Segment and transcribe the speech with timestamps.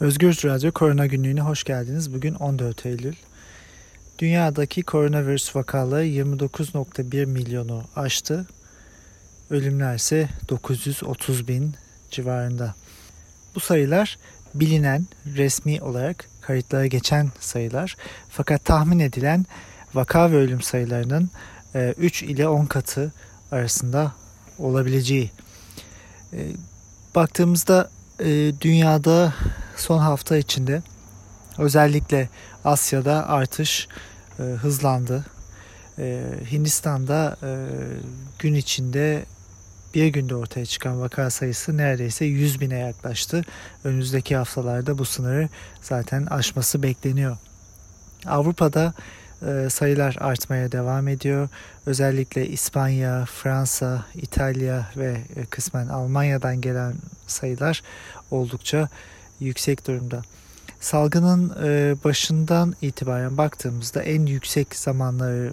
[0.00, 2.14] Özgür Radyo Korona Günlüğü'ne hoş geldiniz.
[2.14, 3.14] Bugün 14 Eylül.
[4.18, 8.46] Dünyadaki koronavirüs vakaları 29.1 milyonu aştı.
[9.50, 11.74] Ölümler ise 930 bin
[12.10, 12.74] civarında.
[13.54, 14.18] Bu sayılar
[14.54, 17.96] bilinen resmi olarak kayıtlara geçen sayılar.
[18.30, 19.46] Fakat tahmin edilen
[19.94, 21.30] vaka ve ölüm sayılarının
[21.74, 23.12] 3 e, ile 10 katı
[23.52, 24.12] arasında
[24.58, 25.30] olabileceği.
[26.32, 26.38] E,
[27.14, 27.90] baktığımızda
[28.20, 29.34] e, dünyada
[29.80, 30.82] son hafta içinde
[31.58, 32.28] özellikle
[32.64, 33.88] Asya'da artış
[34.38, 35.24] e, hızlandı.
[35.98, 36.22] E,
[36.52, 37.50] Hindistan'da e,
[38.38, 39.24] gün içinde
[39.94, 43.42] bir günde ortaya çıkan vaka sayısı neredeyse 100 bine yaklaştı.
[43.84, 45.48] Önümüzdeki haftalarda bu sınırı
[45.82, 47.36] zaten aşması bekleniyor.
[48.26, 48.94] Avrupa'da
[49.46, 51.48] e, sayılar artmaya devam ediyor.
[51.86, 56.94] Özellikle İspanya, Fransa, İtalya ve e, kısmen Almanya'dan gelen
[57.26, 57.82] sayılar
[58.30, 58.88] oldukça
[59.40, 60.22] yüksek durumda.
[60.80, 65.52] Salgının e, başından itibaren baktığımızda en yüksek zamanları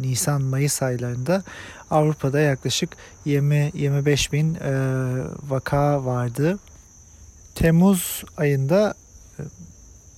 [0.00, 1.42] Nisan-Mayıs aylarında
[1.90, 4.58] Avrupa'da yaklaşık 20-25 bin
[5.48, 6.58] vaka vardı.
[7.54, 8.94] Temmuz ayında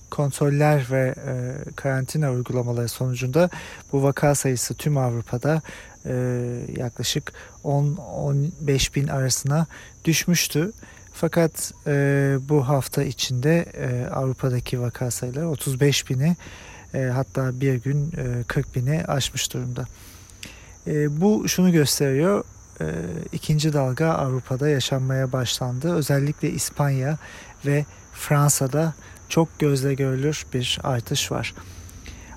[0.09, 3.49] kontroller ve e, karantina uygulamaları sonucunda
[3.91, 5.61] bu vaka sayısı tüm Avrupa'da
[6.05, 6.13] e,
[6.77, 7.33] yaklaşık
[7.63, 9.67] 10-15 bin arasına
[10.05, 10.71] düşmüştü.
[11.19, 16.35] Fakat e, bu hafta içinde e, Avrupa'daki vaka sayıları 35 bini
[16.93, 19.85] e, hatta bir gün e, 40 bini aşmış durumda.
[20.87, 22.43] E, bu şunu gösteriyor.
[22.81, 22.85] E,
[23.31, 25.93] ikinci dalga Avrupa'da yaşanmaya başlandı.
[25.95, 27.17] Özellikle İspanya
[27.65, 28.93] ve Fransa'da
[29.29, 31.53] çok gözle görülür bir artış var.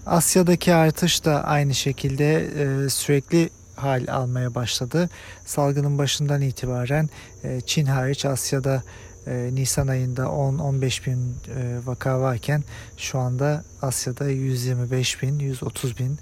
[0.06, 3.50] Asya'daki artış da aynı şekilde e, sürekli
[3.82, 5.10] hal almaya başladı.
[5.44, 7.08] Salgının başından itibaren
[7.44, 8.82] e, Çin hariç Asya'da
[9.26, 12.62] e, Nisan ayında 10-15 bin e, vaka varken
[12.96, 16.18] şu anda Asya'da 125 bin, 130 bin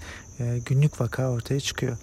[0.65, 1.97] günlük vaka ortaya çıkıyor.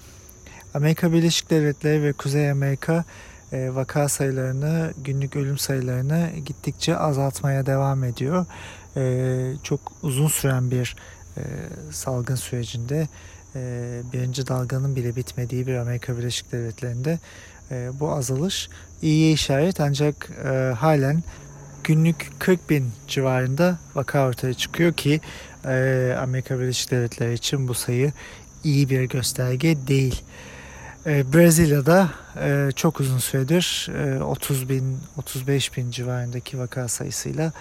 [0.74, 3.04] Amerika Birleşik Devletleri ve Kuzey Amerika
[3.52, 8.46] vaka sayılarını, günlük ölüm sayılarını gittikçe azaltmaya devam ediyor.
[9.62, 10.96] Çok uzun süren bir
[11.90, 13.08] salgın sürecinde
[14.12, 17.18] birinci dalganın bile bitmediği bir Amerika Birleşik Devletleri'nde
[18.00, 18.68] bu azalış
[19.02, 20.30] iyiye işaret ancak
[20.78, 21.22] halen
[21.84, 25.20] günlük 40 bin civarında vaka ortaya çıkıyor ki
[26.18, 28.12] Amerika Birleşik Devletleri için bu sayı
[28.64, 30.22] iyi bir gösterge değil.
[31.06, 33.90] E, Brezilya'da e, çok uzun süredir
[34.22, 37.52] 30 e, bin 35 bin civarındaki vaka sayısıyla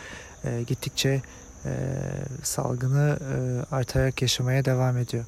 [0.67, 1.22] gittikçe
[2.44, 3.19] salgını
[3.72, 5.25] artarak yaşamaya devam ediyor.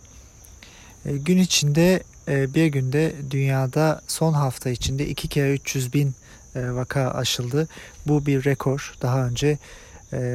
[1.08, 6.14] Gün içinde bir günde dünyada son hafta içinde iki kere 300 bin
[6.56, 7.68] vaka aşıldı.
[8.08, 8.94] Bu bir rekor.
[9.02, 9.58] Daha önce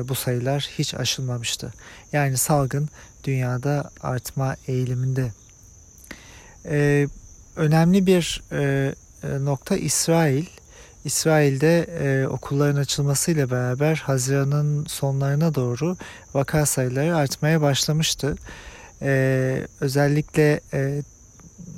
[0.09, 1.73] bu sayılar hiç aşılmamıştı.
[2.13, 2.89] Yani salgın
[3.25, 5.33] dünyada artma eğiliminde
[7.57, 10.47] önemli bir e, e, nokta İsrail.
[11.05, 15.97] İsrail'de e, okulların açılmasıyla beraber Haziran'ın sonlarına doğru
[16.35, 18.37] vaka sayıları artmaya başlamıştı.
[19.03, 21.03] E, özellikle e,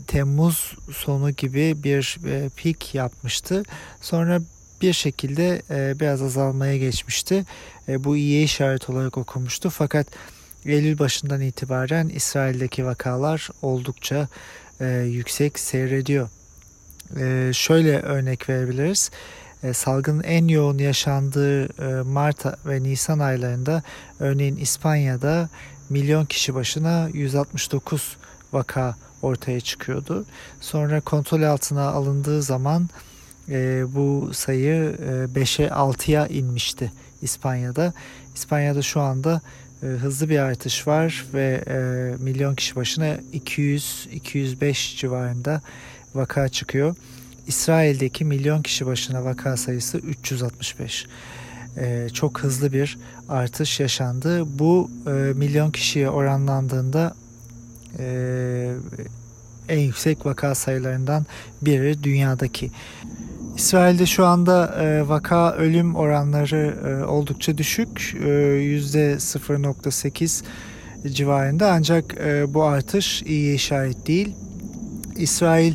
[0.07, 3.63] Temmuz sonu gibi bir e, pik yapmıştı.
[4.01, 4.41] Sonra
[4.83, 7.45] bir şekilde e, biraz azalmaya geçmişti.
[7.89, 9.71] E, bu iyi işaret olarak okumuştu.
[9.71, 10.07] Fakat
[10.67, 14.29] Eylül başından itibaren İsrail'deki vakalar oldukça
[14.81, 16.29] e, yüksek seyrediyor.
[17.21, 19.11] E, şöyle örnek verebiliriz.
[19.63, 23.83] E, salgının en yoğun yaşandığı e, Mart ve Nisan aylarında
[24.21, 25.49] örneğin İspanya'da
[25.91, 28.17] milyon kişi başına 169
[28.53, 30.25] vaka ortaya çıkıyordu.
[30.61, 32.89] Sonra kontrol altına alındığı zaman
[33.49, 37.93] e, bu sayı e, 5'e 6'ya inmişti İspanya'da.
[38.35, 39.41] İspanya'da şu anda
[39.83, 41.77] e, hızlı bir artış var ve e,
[42.23, 45.63] milyon kişi başına 200-205 civarında
[46.15, 46.97] vaka çıkıyor.
[47.47, 51.07] İsrail'deki milyon kişi başına vaka sayısı 365.
[51.77, 54.59] E, çok hızlı bir artış yaşandı.
[54.59, 57.15] Bu e, milyon kişiye oranlandığında
[57.99, 58.75] e,
[59.69, 61.27] en yüksek vaka sayılarından
[61.63, 62.71] biri dünyadaki.
[63.57, 64.75] İsrail'de şu anda
[65.09, 66.77] vaka ölüm oranları
[67.09, 68.17] oldukça düşük.
[68.25, 70.45] E, %0.8
[71.07, 72.17] civarında ancak
[72.49, 74.35] bu artış iyi işaret değil.
[75.17, 75.75] İsrail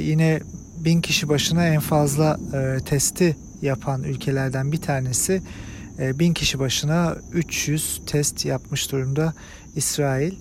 [0.00, 0.40] yine
[0.78, 2.40] bin kişi başına en fazla
[2.86, 5.42] testi yapan ülkelerden bir tanesi.
[5.98, 9.34] E, bin kişi başına 300 test yapmış durumda
[9.76, 10.34] İsrail.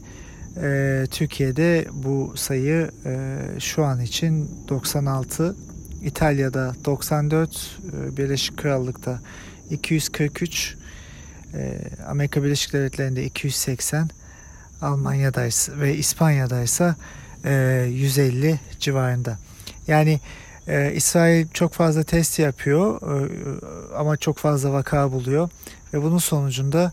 [0.64, 5.56] E, Türkiye'de bu sayı e, şu an için 96
[6.04, 9.20] İtalya'da 94, e, Birleşik Krallık'ta
[9.70, 10.76] 243,
[11.54, 14.10] e, Amerika Birleşik Devletleri'nde 280,
[14.82, 16.96] Almanya'daysa ve İspanya'daysa
[17.46, 19.38] e, 150 civarında.
[19.88, 20.20] Yani
[20.70, 23.30] e, İsrail çok fazla test yapıyor e,
[23.96, 25.50] ama çok fazla vaka buluyor
[25.94, 26.92] ve bunun sonucunda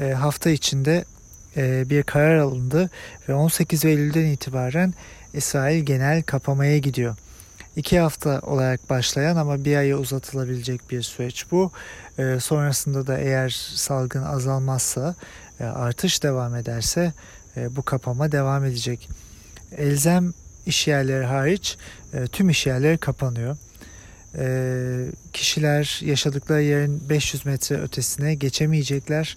[0.00, 1.04] e, hafta içinde
[1.56, 2.90] e, bir karar alındı
[3.28, 4.94] ve 18 Eylül'den itibaren
[5.34, 7.16] İsrail genel kapamaya gidiyor.
[7.76, 11.70] İki hafta olarak başlayan ama bir aya uzatılabilecek bir süreç bu.
[12.18, 15.14] E, sonrasında da eğer salgın azalmazsa,
[15.60, 17.12] e, artış devam ederse
[17.56, 19.08] e, bu kapama devam edecek.
[19.76, 20.34] Elzem
[20.66, 21.76] iş yerleri hariç
[22.12, 23.56] e, tüm iş yerleri kapanıyor.
[24.38, 24.46] E,
[25.32, 29.36] kişiler yaşadıkları yerin 500 metre ötesine geçemeyecekler.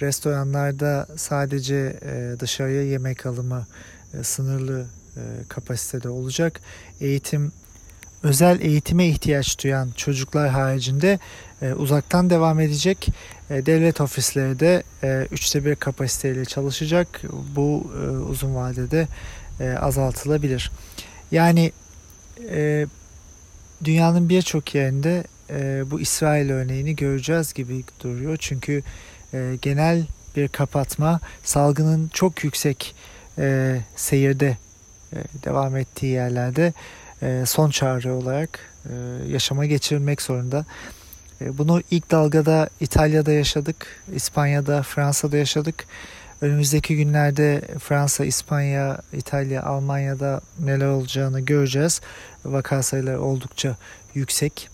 [0.00, 3.66] Restoranlarda sadece e, dışarıya yemek alımı
[4.14, 4.86] e, sınırlı
[5.16, 6.60] e, kapasitede olacak.
[7.00, 7.52] Eğitim
[8.22, 11.18] özel eğitime ihtiyaç duyan çocuklar haricinde
[11.62, 13.08] e, uzaktan devam edecek.
[13.50, 17.22] E, devlet ofisleri de e, üçte bir kapasiteyle çalışacak.
[17.56, 19.08] Bu e, uzun vadede
[19.60, 20.70] e, azaltılabilir.
[21.30, 21.72] Yani
[22.50, 22.86] e,
[23.84, 28.36] dünyanın birçok yerinde e, bu İsrail örneğini göreceğiz gibi duruyor.
[28.40, 28.82] Çünkü
[29.34, 30.06] e, genel
[30.36, 32.94] bir kapatma salgının çok yüksek
[33.38, 34.56] e, seyirde
[35.12, 36.72] e, devam ettiği yerlerde
[37.22, 38.92] e, son çare olarak e,
[39.28, 40.64] yaşama geçirilmek zorunda.
[41.40, 45.84] E, bunu ilk dalgada İtalya'da yaşadık, İspanya'da, Fransa'da yaşadık.
[46.42, 52.00] Önümüzdeki günlerde Fransa, İspanya, İtalya, Almanya'da neler olacağını göreceğiz.
[52.44, 53.76] Vaka sayıları oldukça
[54.14, 54.68] yüksek.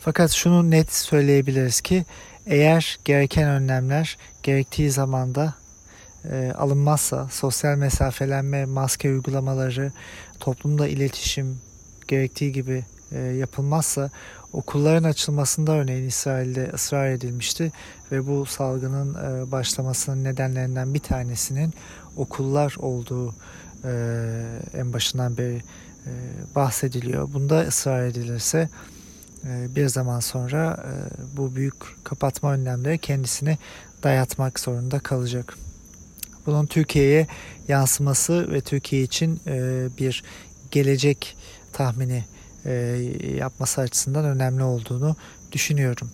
[0.00, 2.04] Fakat şunu net söyleyebiliriz ki
[2.46, 5.54] eğer gereken önlemler gerektiği zamanda
[6.30, 9.92] e, alınmazsa sosyal mesafelenme, maske uygulamaları,
[10.40, 11.60] toplumda iletişim
[12.08, 14.10] gerektiği gibi e, yapılmazsa
[14.54, 17.72] okulların açılmasında örneğin İsrail'de ısrar edilmişti
[18.12, 21.74] ve bu salgının e, başlamasının nedenlerinden bir tanesinin
[22.16, 23.34] okullar olduğu
[23.84, 23.92] e,
[24.74, 25.56] en başından beri
[26.06, 26.10] e,
[26.54, 27.32] bahsediliyor.
[27.32, 28.68] Bunda ısrar edilirse
[29.44, 30.84] bir zaman sonra
[31.36, 31.74] bu büyük
[32.04, 33.58] kapatma önlemleri kendisini
[34.02, 35.56] dayatmak zorunda kalacak.
[36.46, 37.26] Bunun Türkiye'ye
[37.68, 39.40] yansıması ve Türkiye için
[39.98, 40.24] bir
[40.70, 41.36] gelecek
[41.72, 42.24] tahmini
[42.66, 42.72] e,
[43.36, 45.16] yapması açısından önemli olduğunu
[45.52, 46.10] düşünüyorum.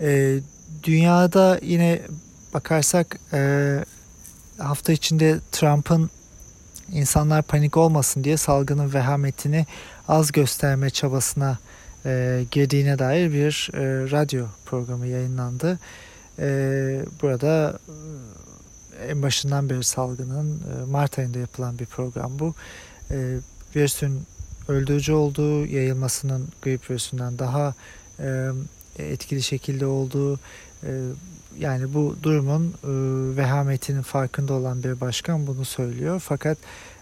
[0.00, 0.38] E,
[0.82, 2.02] dünyada yine
[2.54, 3.84] bakarsak e,
[4.58, 6.10] hafta içinde Trump'ın
[6.92, 9.66] insanlar panik olmasın diye salgının vehametini
[10.08, 11.58] az gösterme çabasına
[12.06, 15.78] e, girdiğine dair bir e, radyo programı yayınlandı.
[16.38, 16.46] E,
[17.22, 17.78] burada
[19.00, 22.54] e, en başından beri salgının e, Mart ayında yapılan bir program bu.
[23.10, 23.36] E,
[23.76, 24.22] virüsün
[24.68, 27.74] öldürücü olduğu, yayılmasının grip virüsünden daha
[28.20, 28.50] e,
[28.98, 30.36] etkili şekilde olduğu
[30.84, 30.90] e,
[31.58, 32.88] yani bu durumun e,
[33.36, 36.22] vehametinin farkında olan bir başkan bunu söylüyor.
[36.24, 36.58] Fakat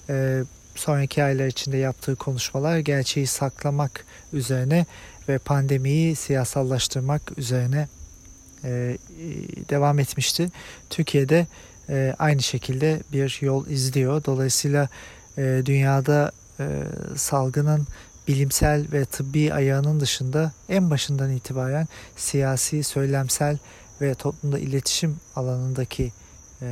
[0.08, 0.42] e,
[0.74, 4.86] sonraki aylar içinde yaptığı konuşmalar gerçeği saklamak üzerine
[5.28, 7.88] ve pandemiyi siyasallaştırmak üzerine
[8.64, 8.98] e,
[9.70, 10.50] devam etmişti.
[10.90, 11.46] Türkiye'de
[11.88, 14.24] e, aynı şekilde bir yol izliyor.
[14.24, 14.88] Dolayısıyla
[15.38, 16.84] e, dünyada e,
[17.16, 17.86] salgının
[18.28, 23.58] bilimsel ve tıbbi ayağının dışında en başından itibaren siyasi, söylemsel
[24.00, 26.12] ve toplumda iletişim alanındaki
[26.62, 26.69] e,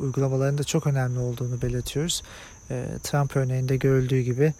[0.00, 2.22] uygulamaların da çok önemli olduğunu belirtiyoruz.
[2.70, 4.52] E, Trump örneğinde görüldüğü gibi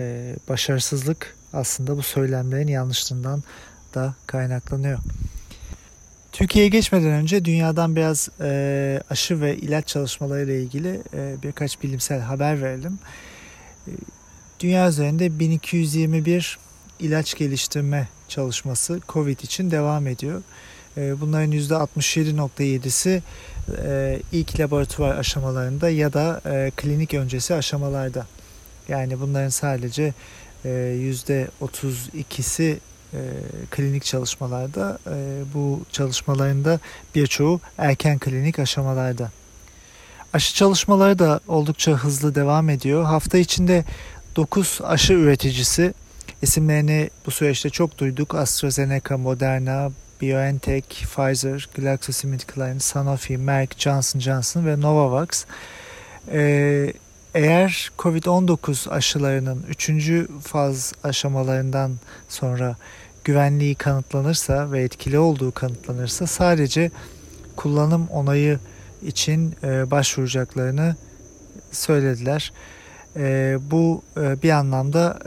[0.00, 3.42] e, başarısızlık aslında bu söylemlerin yanlışlığından
[3.94, 4.98] da kaynaklanıyor.
[6.32, 12.20] Türkiye'ye geçmeden önce dünyadan biraz e, aşı ve ilaç çalışmaları ile ilgili e, birkaç bilimsel
[12.20, 12.98] haber verelim.
[13.88, 13.92] E,
[14.60, 16.58] dünya üzerinde 1221
[17.00, 20.42] ilaç geliştirme çalışması COVID için devam ediyor.
[20.96, 23.22] E, bunların %67.7'si
[23.84, 28.26] e, ilk laboratuvar aşamalarında ya da e, klinik öncesi aşamalarda.
[28.88, 30.14] Yani bunların sadece
[30.64, 32.76] %32'si
[33.70, 34.98] klinik çalışmalarda.
[35.54, 36.80] Bu çalışmalarında
[37.14, 39.30] birçoğu erken klinik aşamalarda.
[40.34, 43.04] Aşı çalışmaları da oldukça hızlı devam ediyor.
[43.04, 43.84] Hafta içinde
[44.36, 45.94] 9 aşı üreticisi
[46.42, 48.34] isimlerini bu süreçte çok duyduk.
[48.34, 49.90] AstraZeneca, Moderna,
[50.22, 55.44] BioNTech, Pfizer, GlaxoSmithKline, Sanofi, Merck, Johnson Johnson ve Novavax
[56.32, 56.92] ee,
[57.34, 59.90] eğer COVID-19 aşılarının 3.
[60.42, 61.92] faz aşamalarından
[62.28, 62.76] sonra
[63.24, 66.90] güvenliği kanıtlanırsa ve etkili olduğu kanıtlanırsa sadece
[67.56, 68.58] kullanım onayı
[69.04, 70.96] için e, başvuracaklarını
[71.72, 72.52] söylediler.
[73.16, 75.18] E, bu e, bir anlamda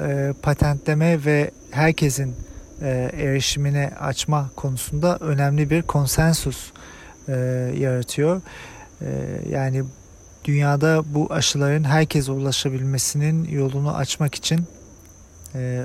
[0.41, 2.35] patentleme ve herkesin
[2.81, 6.71] e, erişimine açma konusunda önemli bir konsensus
[7.77, 8.41] yaratıyor.
[9.49, 9.83] Yani
[10.45, 14.65] dünyada bu aşıların herkese ulaşabilmesinin yolunu açmak için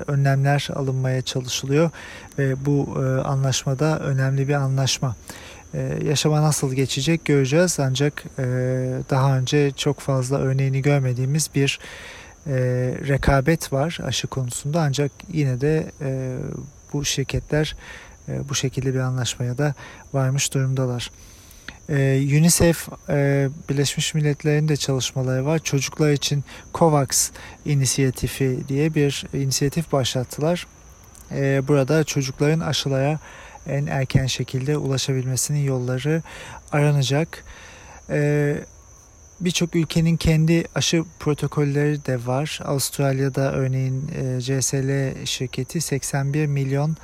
[0.07, 1.89] önlemler alınmaya çalışılıyor
[2.37, 5.15] ve bu anlaşmada önemli bir anlaşma.
[5.73, 8.43] E, yaşama nasıl geçecek göreceğiz ancak e,
[9.09, 11.79] daha önce çok fazla örneğini görmediğimiz bir
[12.47, 12.53] e,
[13.07, 16.37] rekabet var aşı konusunda ancak yine de e,
[16.93, 17.75] bu şirketler
[18.29, 19.73] e, bu şekilde bir anlaşmaya da
[20.13, 21.09] varmış durumdalar.
[21.89, 25.59] Ee, UNICEF e, Birleşmiş Milletler'in de çalışmaları var.
[25.59, 27.31] Çocuklar için COVAX
[27.65, 30.67] inisiyatifi diye bir inisiyatif başlattılar.
[31.31, 33.19] Ee, burada çocukların aşılara
[33.67, 36.21] en erken şekilde ulaşabilmesinin yolları
[36.71, 37.43] aranacak.
[38.09, 38.57] Ee,
[39.39, 42.59] Birçok ülkenin kendi aşı protokolleri de var.
[42.65, 46.95] Avustralya'da örneğin e, CSL şirketi 81 milyon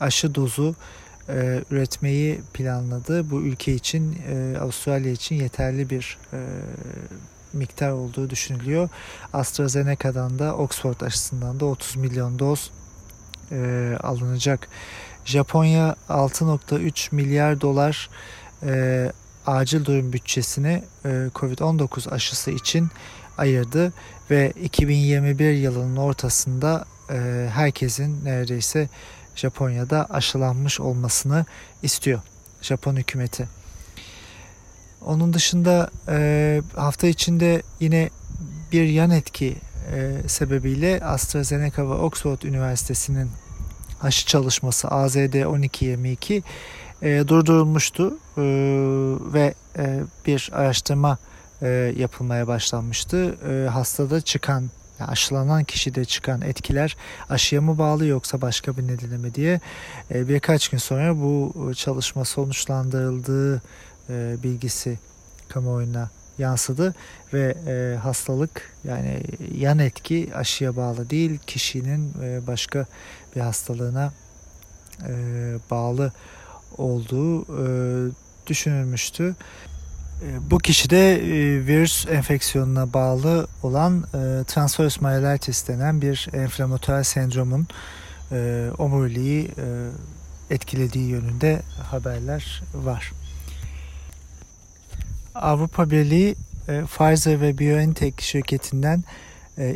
[0.00, 0.74] aşı dozu
[1.28, 3.30] e, üretmeyi planladı.
[3.30, 6.18] Bu ülke için, e, Avustralya için yeterli bir
[7.52, 8.88] miktar olduğu düşünülüyor.
[9.32, 12.70] AstraZeneca'dan da Oxford aşısından da 30 milyon doz
[13.52, 14.68] e, alınacak.
[15.28, 18.10] Japonya 6.3 milyar dolar
[18.62, 19.12] e,
[19.46, 22.88] acil durum bütçesini e, Covid-19 aşısı için
[23.38, 23.92] ayırdı
[24.30, 28.88] ve 2021 yılının ortasında e, herkesin neredeyse
[29.36, 31.46] Japonya'da aşılanmış olmasını
[31.82, 32.20] istiyor
[32.62, 33.48] Japon hükümeti.
[35.04, 38.10] Onun dışında e, hafta içinde yine
[38.72, 39.56] bir yan etki
[39.94, 43.30] e, sebebiyle AstraZeneca ve Oxford Üniversitesi'nin
[44.02, 46.42] aşı çalışması AZD1222
[47.02, 48.42] e, durdurulmuştu e,
[49.32, 51.18] ve e, bir araştırma
[51.62, 53.36] e, yapılmaya başlanmıştı.
[53.50, 56.96] E, hastada çıkan yani aşılanan kişide çıkan etkiler
[57.30, 59.60] aşıya mı bağlı yoksa başka bir nedene mi diye
[60.14, 63.62] e, birkaç gün sonra bu çalışma sonuçlandırıldığı
[64.10, 64.98] e, bilgisi
[65.48, 66.94] kamuoyuna yansıdı
[67.32, 69.22] ve e, hastalık yani
[69.54, 72.14] yan etki aşıya bağlı değil kişinin
[72.46, 72.86] başka
[73.36, 74.12] bir hastalığına
[75.70, 76.12] bağlı
[76.78, 77.46] olduğu
[78.46, 79.36] düşünülmüştü.
[80.22, 87.66] E, bu kişide e, virüs enfeksiyonuna bağlı olan e, transverse myelitis denen bir enflamatuar sendromun
[88.78, 89.50] omuriliği
[90.50, 93.12] etkilediği yönünde haberler var.
[95.38, 96.34] Avrupa Birliği
[96.66, 99.04] Pfizer ve BioNTech şirketinden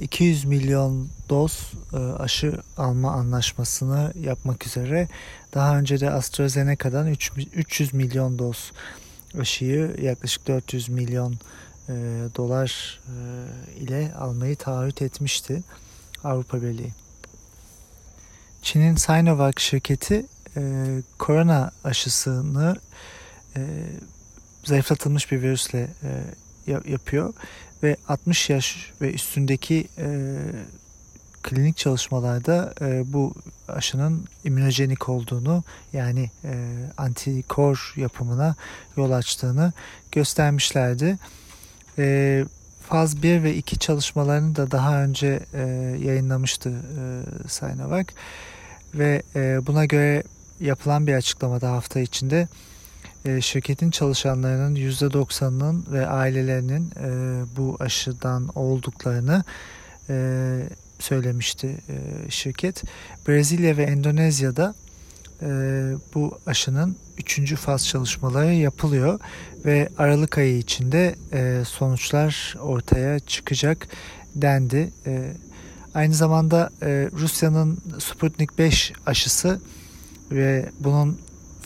[0.01, 1.73] 200 milyon doz
[2.19, 5.09] aşı alma anlaşmasını yapmak üzere
[5.55, 7.07] daha önce de AstraZeneca'dan
[7.55, 8.73] 300 milyon doz
[9.41, 11.33] aşıyı yaklaşık 400 milyon
[11.89, 11.93] e,
[12.37, 15.63] dolar e, ile almayı taahhüt etmişti
[16.25, 16.93] Avrupa Birliği.
[18.63, 20.27] Çin'in Sinovac şirketi
[20.57, 20.63] e,
[21.19, 22.77] korona aşısını
[23.57, 23.61] e,
[24.65, 25.89] zayıflatılmış bir virüsle
[26.67, 27.35] e, yapıyor.
[27.83, 30.37] Ve 60 yaş ve üstündeki e,
[31.43, 33.35] klinik çalışmalarda e, bu
[33.69, 36.55] aşının immünojenik olduğunu yani e,
[36.97, 38.55] antikor yapımına
[38.97, 39.73] yol açtığını
[40.13, 41.19] göstermişlerdi.
[41.99, 42.45] E,
[42.89, 45.61] faz 1 ve 2 çalışmalarını da daha önce e,
[46.05, 48.07] yayınlamıştı e, Sinovac
[48.95, 50.23] ve e, buna göre
[50.61, 52.49] yapılan bir açıklamada hafta içinde
[53.25, 57.11] e, şirketin çalışanlarının %90'ının ve ailelerinin e,
[57.57, 59.45] bu aşıdan olduklarını
[60.09, 62.83] e, söylemişti e, şirket.
[63.29, 64.75] Brezilya ve Endonezya'da
[66.15, 69.21] bu aşının üçüncü faz çalışmaları yapılıyor
[69.65, 71.15] ve Aralık ayı içinde
[71.65, 73.89] sonuçlar ortaya çıkacak
[74.35, 74.91] dendi.
[75.95, 76.71] Aynı zamanda
[77.13, 79.61] Rusya'nın Sputnik 5 aşısı
[80.31, 81.19] ve bunun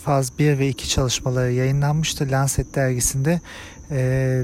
[0.06, 3.40] faz 1 ve 2 çalışmaları yayınlanmıştı Lancet dergisinde.
[3.90, 4.42] E,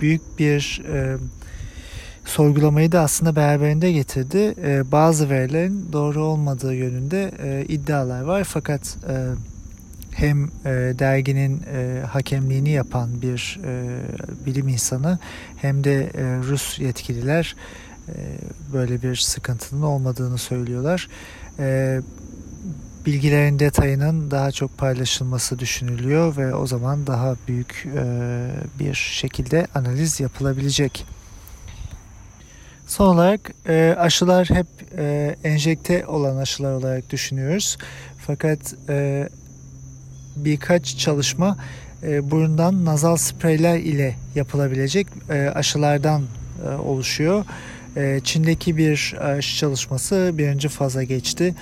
[0.00, 1.16] büyük bir e,
[2.24, 4.54] sorgulamayı da aslında beraberinde getirdi.
[4.64, 9.14] E, bazı verilerin doğru olmadığı yönünde e, iddialar var fakat e,
[10.10, 14.00] hem e, derginin e, hakemliğini yapan bir e,
[14.46, 15.18] bilim insanı
[15.56, 17.56] hem de e, Rus yetkililer
[18.08, 18.12] e,
[18.72, 21.08] böyle bir sıkıntının olmadığını söylüyorlar.
[21.58, 22.00] E,
[23.06, 28.04] bilgilerin detayının daha çok paylaşılması düşünülüyor ve o zaman daha büyük e,
[28.78, 31.06] bir şekilde analiz yapılabilecek.
[32.86, 34.66] Son olarak e, aşılar hep
[34.98, 37.78] e, enjekte olan aşılar olarak düşünüyoruz.
[38.26, 38.74] Fakat
[40.36, 41.56] birkaç çalışma
[42.02, 45.06] burundan nazal spreyler ile yapılabilecek
[45.54, 46.22] aşılardan
[46.84, 47.44] oluşuyor.
[48.24, 51.54] Çin'deki bir aşı çalışması birinci faza geçti.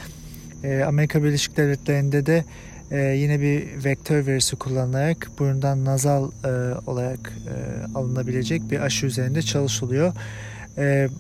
[0.64, 2.44] E, Amerika Birleşik Devletleri'nde de
[2.90, 6.48] e, yine bir vektör verisi kullanılarak burundan nazal e,
[6.86, 7.54] olarak e,
[7.98, 10.12] alınabilecek bir aşı üzerinde çalışılıyor.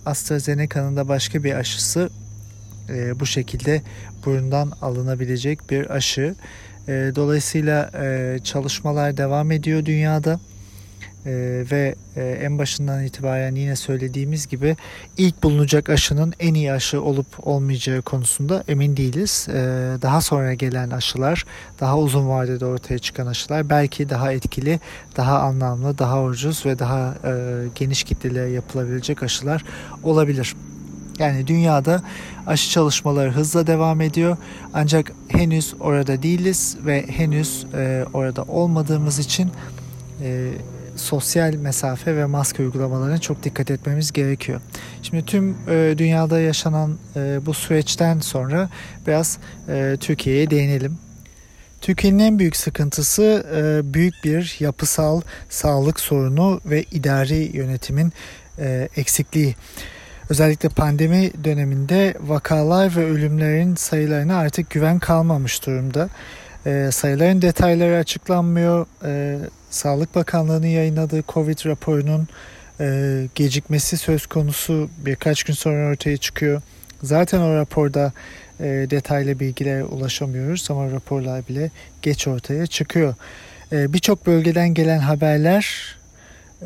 [0.06, 2.10] AstraZeneca'nın da başka bir aşısı
[3.20, 3.82] bu şekilde
[4.26, 6.34] burundan alınabilecek bir aşı.
[6.88, 7.90] Dolayısıyla
[8.44, 10.40] çalışmalar devam ediyor dünyada.
[11.26, 14.76] Ee, ve e, en başından itibaren yine söylediğimiz gibi
[15.16, 19.46] ilk bulunacak aşının en iyi aşı olup olmayacağı konusunda emin değiliz.
[19.50, 19.54] Ee,
[20.02, 21.44] daha sonra gelen aşılar,
[21.80, 24.80] daha uzun vadede ortaya çıkan aşılar belki daha etkili,
[25.16, 27.32] daha anlamlı, daha ucuz ve daha e,
[27.74, 29.64] geniş kitlelere yapılabilecek aşılar
[30.02, 30.54] olabilir.
[31.18, 32.02] Yani dünyada
[32.46, 34.36] aşı çalışmaları hızla devam ediyor.
[34.74, 39.50] Ancak henüz orada değiliz ve henüz e, orada olmadığımız için
[40.20, 40.52] e,
[40.96, 44.60] sosyal mesafe ve maske uygulamalarına çok dikkat etmemiz gerekiyor.
[45.02, 48.68] Şimdi tüm e, dünyada yaşanan e, bu süreçten sonra
[49.06, 50.98] biraz e, Türkiye'ye değinelim.
[51.80, 58.12] Türkiye'nin en büyük sıkıntısı e, büyük bir yapısal sağlık sorunu ve idari yönetimin
[58.58, 59.54] e, eksikliği.
[60.30, 66.08] Özellikle pandemi döneminde vakalar ve ölümlerin sayılarına artık güven kalmamış durumda.
[66.66, 68.86] E, sayıların detayları açıklanmıyor.
[69.04, 69.38] E,
[69.70, 72.28] Sağlık Bakanlığı'nın yayınladığı Covid raporunun
[72.80, 76.62] e, gecikmesi söz konusu birkaç gün sonra ortaya çıkıyor.
[77.02, 78.12] Zaten o raporda
[78.60, 81.70] e, detaylı bilgilere ulaşamıyoruz ama raporlar bile
[82.02, 83.14] geç ortaya çıkıyor.
[83.72, 85.96] E, Birçok bölgeden gelen haberler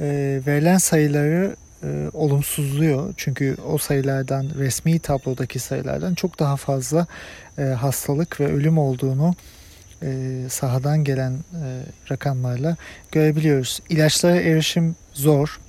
[0.00, 3.14] e, verilen sayıları e, olumsuzluyor.
[3.16, 7.06] Çünkü o sayılardan resmi tablodaki sayılardan çok daha fazla
[7.58, 9.34] e, hastalık ve ölüm olduğunu
[10.06, 12.76] e, sahadan gelen e, rakamlarla
[13.12, 13.80] görebiliyoruz.
[13.88, 15.60] İlaçlara erişim zor.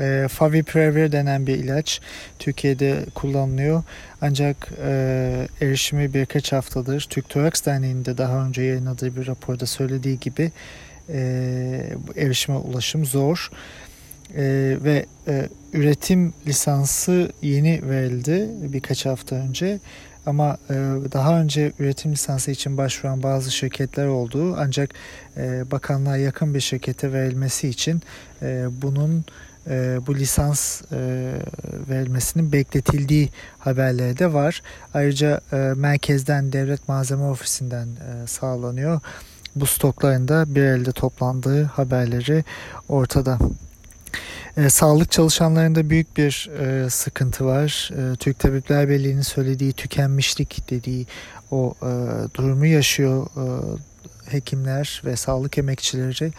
[0.00, 2.00] E, Favipiravir denen bir ilaç
[2.38, 3.82] Türkiye'de kullanılıyor.
[4.20, 10.52] Ancak e, erişimi birkaç haftadır Türk Toraks Derneği'nde daha önce yayınladığı bir raporda söylediği gibi
[11.08, 11.18] e,
[12.16, 13.50] erişime ulaşım zor.
[14.36, 19.78] E, ve e, üretim lisansı yeni verildi birkaç hafta önce.
[20.26, 20.74] Ama e,
[21.12, 24.56] daha önce üretim lisansı için başvuran bazı şirketler oldu.
[24.58, 24.90] Ancak
[25.36, 28.02] e, bakanlığa yakın bir şirkete verilmesi için
[28.42, 29.24] e, bunun
[30.06, 30.82] bu lisans
[31.88, 34.62] verilmesinin bekletildiği haberleri de var.
[34.94, 35.40] Ayrıca
[35.76, 37.88] merkezden devlet malzeme ofisinden
[38.26, 39.00] sağlanıyor.
[39.56, 42.44] Bu stokların da bir elde toplandığı haberleri
[42.88, 43.38] ortada.
[44.56, 47.90] E, sağlık çalışanlarında büyük bir e, sıkıntı var.
[47.92, 51.06] E, Türk Tabipler Birliği'nin söylediği tükenmişlik dediği
[51.50, 51.88] o e,
[52.34, 53.46] durumu yaşıyor e,
[54.32, 56.32] hekimler ve sağlık emekçileri.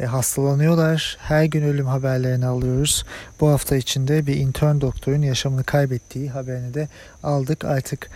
[0.00, 1.16] E, hastalanıyorlar.
[1.20, 3.04] Her gün ölüm haberlerini alıyoruz.
[3.40, 6.88] Bu hafta içinde bir intern doktorun yaşamını kaybettiği haberini de
[7.22, 7.64] aldık.
[7.64, 8.10] Artık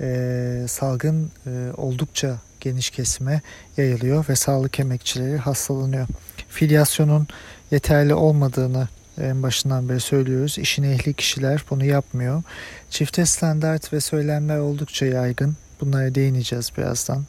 [0.00, 3.40] e, salgın e, oldukça geniş kesime
[3.76, 6.06] yayılıyor ve sağlık emekçileri hastalanıyor.
[6.52, 7.28] Filyasyonun
[7.70, 8.88] yeterli olmadığını
[9.20, 10.58] en başından beri söylüyoruz.
[10.58, 12.42] İşin ehli kişiler bunu yapmıyor.
[12.90, 15.56] Çifte standart ve söylemler oldukça yaygın.
[15.80, 17.24] Bunlara değineceğiz birazdan.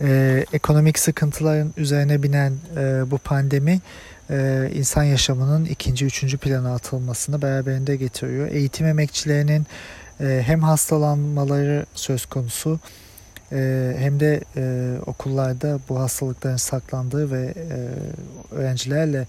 [0.00, 3.80] Ee, ekonomik sıkıntıların üzerine binen e, bu pandemi
[4.30, 8.48] e, insan yaşamının ikinci, üçüncü plana atılmasını beraberinde getiriyor.
[8.48, 9.66] Eğitim emekçilerinin
[10.20, 12.80] e, hem hastalanmaları söz konusu
[13.52, 17.76] e, hem de e, okullarda bu hastalıkların saklandığı ve e,
[18.54, 19.26] öğrencilerle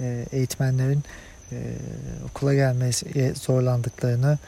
[0.00, 1.02] e, eğitmenlerin
[1.52, 1.56] e,
[2.30, 4.38] okula gelmeye zorlandıklarını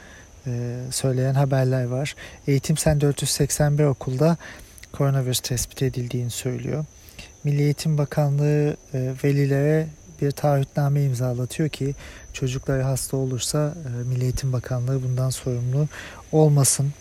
[0.47, 2.15] e, söyleyen haberler var.
[2.47, 4.37] Eğitim Sen 481 okulda
[4.91, 6.85] koronavirüs tespit edildiğini söylüyor.
[7.43, 9.87] Milli Eğitim Bakanlığı e, velilere
[10.21, 11.95] bir taahhütname imzalatıyor ki
[12.33, 15.87] çocukları hasta olursa e, Milli Eğitim Bakanlığı bundan sorumlu
[16.31, 16.93] olmasın.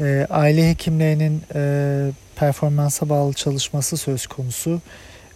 [0.00, 4.80] E, aile hekimlerinin e, performansa bağlı çalışması söz konusu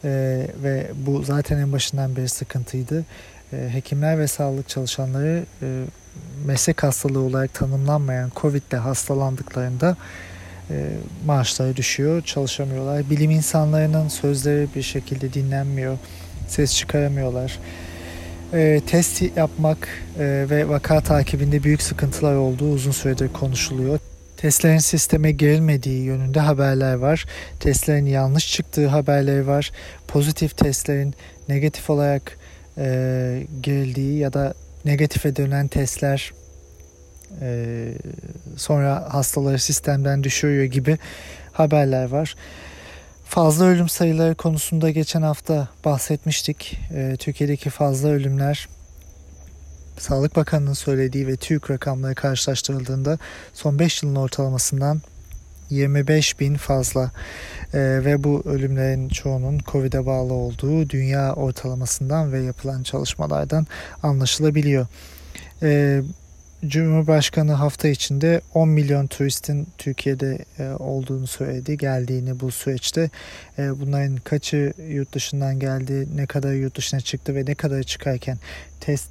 [0.04, 0.10] e,
[0.62, 3.04] ve bu zaten en başından beri sıkıntıydı.
[3.52, 5.66] E, hekimler ve sağlık çalışanları e,
[6.46, 9.96] meslek hastalığı olarak tanımlanmayan Covid ile hastalandıklarında
[10.70, 10.86] e,
[11.26, 13.10] maaşları düşüyor, çalışamıyorlar.
[13.10, 15.98] Bilim insanlarının sözleri bir şekilde dinlenmiyor,
[16.48, 17.58] ses çıkaramıyorlar.
[18.52, 19.88] E, test yapmak
[20.18, 23.98] e, ve vaka takibinde büyük sıkıntılar olduğu uzun süredir konuşuluyor.
[24.36, 27.26] Testlerin sisteme girilmediği yönünde haberler var.
[27.60, 29.72] Testlerin yanlış çıktığı haberleri var.
[30.08, 31.14] Pozitif testlerin
[31.48, 32.38] negatif olarak
[32.78, 36.32] e, girildiği ya da negatife dönen testler
[37.40, 37.88] e,
[38.56, 40.98] sonra hastaları sistemden düşürüyor gibi
[41.52, 42.34] haberler var.
[43.24, 46.78] Fazla ölüm sayıları konusunda geçen hafta bahsetmiştik.
[46.94, 48.68] E, Türkiye'deki fazla ölümler
[49.98, 53.18] Sağlık Bakanı'nın söylediği ve TÜİK rakamları karşılaştırıldığında
[53.52, 55.00] son 5 yılın ortalamasından
[55.70, 57.10] 25 bin fazla
[57.74, 63.66] ee, ve bu ölümlerin çoğunun Covid'e bağlı olduğu dünya ortalamasından ve yapılan çalışmalardan
[64.02, 64.86] anlaşılabiliyor.
[65.62, 66.02] Ee,
[66.66, 71.78] Cumhurbaşkanı hafta içinde 10 milyon turistin Türkiye'de e, olduğunu söyledi.
[71.78, 73.10] Geldiğini bu süreçte.
[73.58, 78.38] E, bunların kaçı yurt dışından geldi, ne kadar yurt dışına çıktı ve ne kadar çıkarken
[78.80, 79.10] test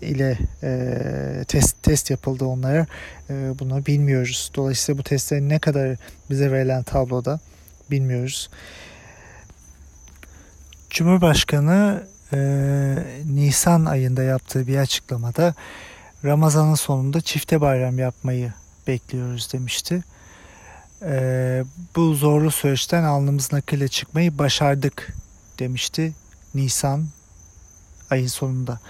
[0.00, 2.86] ile e, test test yapıldı onlara.
[3.30, 4.50] E, bunu bilmiyoruz.
[4.54, 5.96] Dolayısıyla bu testlerin ne kadar
[6.30, 7.40] bize verilen tabloda
[7.90, 8.50] bilmiyoruz.
[10.90, 12.38] Cumhurbaşkanı e,
[13.26, 15.54] Nisan ayında yaptığı bir açıklamada
[16.24, 18.52] Ramazan'ın sonunda çifte bayram yapmayı
[18.86, 20.02] bekliyoruz demişti.
[21.02, 21.64] E,
[21.96, 25.14] bu zorlu süreçten alnımızın akıyla çıkmayı başardık
[25.58, 26.12] demişti
[26.54, 27.06] Nisan
[28.10, 28.80] ayın sonunda.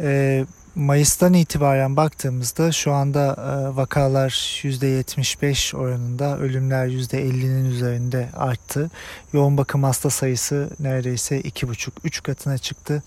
[0.00, 4.30] E, Mayıs'tan itibaren baktığımızda şu anda e, vakalar
[4.62, 8.90] %75 oranında, ölümler %50'nin üzerinde arttı.
[9.32, 13.02] Yoğun bakım hasta sayısı neredeyse 2,5-3 katına çıktı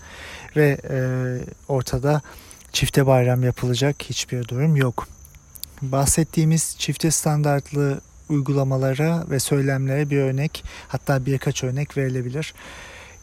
[0.56, 1.00] ve e,
[1.68, 2.22] ortada
[2.72, 5.08] çifte bayram yapılacak hiçbir durum yok.
[5.82, 12.54] Bahsettiğimiz çifte standartlı uygulamalara ve söylemlere bir örnek hatta birkaç örnek verilebilir.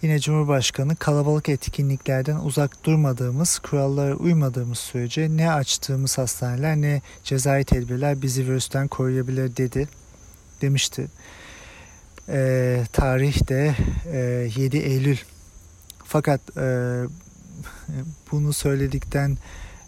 [0.02, 8.22] Yine Cumhurbaşkanı kalabalık etkinliklerden uzak durmadığımız, kurallara uymadığımız sürece ne açtığımız hastaneler ne cezai tedbirler
[8.22, 9.88] bizi virüsten koruyabilir dedi
[10.62, 11.08] demişti.
[12.30, 13.76] E, tarih de
[14.12, 15.18] e, 7 Eylül.
[16.04, 17.02] Fakat e,
[18.32, 19.38] bunu söyledikten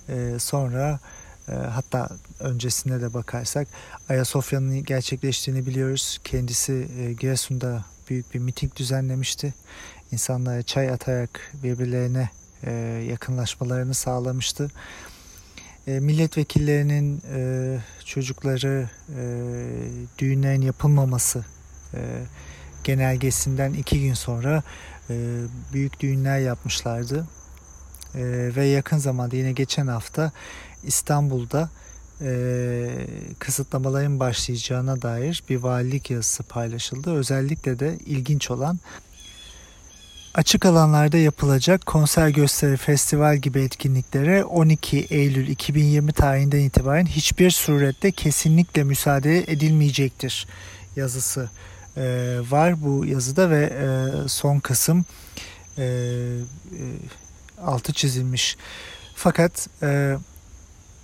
[0.09, 0.99] e, sonra
[1.47, 3.67] e, hatta öncesinde de bakarsak
[4.09, 6.19] Ayasofya'nın gerçekleştiğini biliyoruz.
[6.23, 9.53] Kendisi e, Giresun'da büyük bir miting düzenlemişti
[10.11, 12.29] insanlara çay atarak birbirlerine
[12.63, 12.71] e,
[13.09, 14.71] yakınlaşmalarını sağlamıştı.
[15.87, 19.21] E, milletvekillerinin e, çocukları e,
[20.17, 21.45] düğünlerin yapılmaması
[21.93, 21.99] e,
[22.83, 24.63] genelgesinden iki gün sonra
[25.09, 25.15] e,
[25.73, 27.27] büyük düğünler yapmışlardı.
[28.15, 28.21] E,
[28.55, 30.31] ve yakın zamanda yine geçen hafta
[30.83, 31.69] İstanbul'da
[32.21, 32.89] e,
[33.39, 37.11] kısıtlamaların başlayacağına dair bir valilik yazısı paylaşıldı.
[37.11, 38.79] Özellikle de ilginç olan
[40.33, 48.11] Açık alanlarda yapılacak konser gösteri festival gibi etkinliklere 12 Eylül 2020 tarihinden itibaren hiçbir surette
[48.11, 50.47] kesinlikle müsaade edilmeyecektir
[50.95, 51.49] yazısı
[51.97, 52.01] e,
[52.49, 55.05] var bu yazıda ve e, son kısım
[55.77, 56.37] e, e,
[57.61, 58.57] altı çizilmiş.
[59.15, 60.17] Fakat e,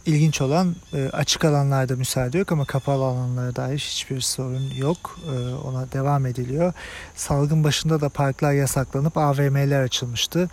[0.06, 5.20] İlginç olan e, açık alanlarda müsaade yok ama kapalı alanlara dair hiçbir sorun yok.
[5.26, 6.74] E, ona devam ediliyor.
[7.16, 10.50] Salgın başında da parklar yasaklanıp AVM'ler açılmıştı.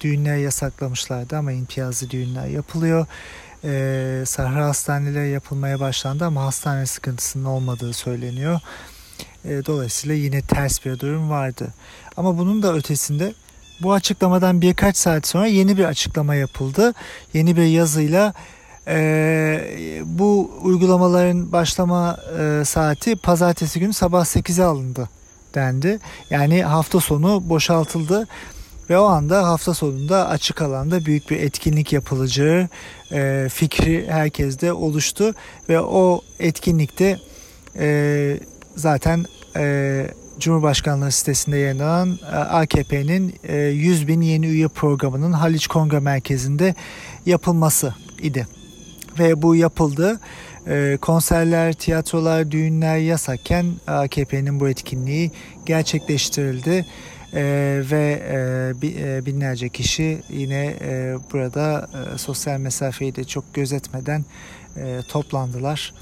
[0.00, 3.06] Düğünler yasaklamışlardı ama imtiyazlı düğünler yapılıyor.
[3.64, 8.60] E, sahra hastaneleri yapılmaya başlandı ama hastane sıkıntısının olmadığı söyleniyor.
[9.44, 11.68] Dolayısıyla yine ters bir durum vardı.
[12.16, 13.34] Ama bunun da ötesinde
[13.82, 16.94] bu açıklamadan birkaç saat sonra yeni bir açıklama yapıldı.
[17.32, 18.34] Yeni bir yazıyla
[18.88, 25.08] e, bu uygulamaların başlama e, saati pazartesi günü sabah 8'e alındı
[25.54, 25.98] dendi.
[26.30, 28.26] Yani hafta sonu boşaltıldı
[28.90, 32.68] ve o anda hafta sonunda açık alanda büyük bir etkinlik yapılacağı
[33.12, 35.34] e, fikri herkeste oluştu
[35.68, 37.18] ve o etkinlikte
[37.78, 38.40] e,
[38.76, 39.24] zaten
[39.56, 40.06] e,
[40.38, 46.74] Cumhurbaşkanlığı sitesinde yayınlanan e, AKP'nin e, 100 bin yeni üye programının Haliç Kongre Merkezi'nde
[47.26, 48.46] yapılması idi
[49.18, 50.20] ve bu yapıldı.
[50.66, 55.30] E, konserler, tiyatrolar, düğünler yasakken AKP'nin bu etkinliği
[55.66, 56.86] gerçekleştirildi.
[57.34, 57.42] E,
[57.90, 58.22] ve
[58.82, 64.24] e, e, binlerce kişi yine e, burada sosyal mesafeyi de çok gözetmeden
[65.08, 65.94] toplandılar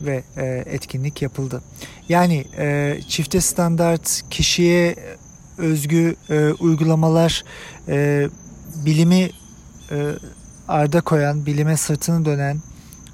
[0.00, 0.22] ve
[0.66, 1.62] etkinlik yapıldı.
[2.08, 4.96] Yani e, çifte standart kişiye
[5.58, 6.16] özgü
[6.60, 7.44] uygulamalar
[8.86, 9.30] bilimi
[10.68, 12.58] arda koyan, bilime sırtını dönen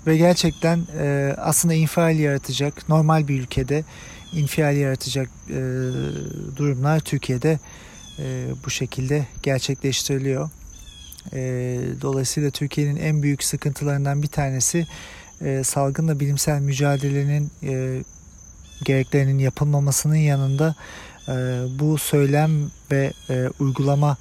[0.07, 3.85] ve gerçekten e, aslında infial yaratacak, normal bir ülkede
[4.33, 5.61] infial yaratacak e,
[6.57, 7.59] durumlar Türkiye'de
[8.19, 10.51] e, bu şekilde gerçekleştiriliyor.
[11.33, 11.41] E,
[12.03, 14.87] dolayısıyla Türkiye'nin en büyük sıkıntılarından bir tanesi
[15.41, 18.03] e, salgınla bilimsel mücadelenin e,
[18.85, 20.75] gereklerinin yapılmamasının yanında
[21.29, 21.33] e,
[21.79, 24.17] bu söylem ve e, uygulama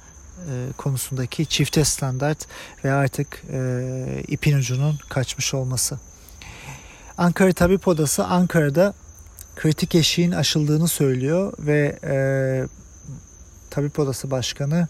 [0.50, 2.46] e, konusundaki çifte standart
[2.84, 5.98] ve artık e, ipin ucunun kaçmış olması.
[7.18, 8.94] Ankara Tabip Odası Ankara'da
[9.56, 12.14] kritik eşiğin aşıldığını söylüyor ve e,
[13.70, 14.88] Tabip Odası Başkanı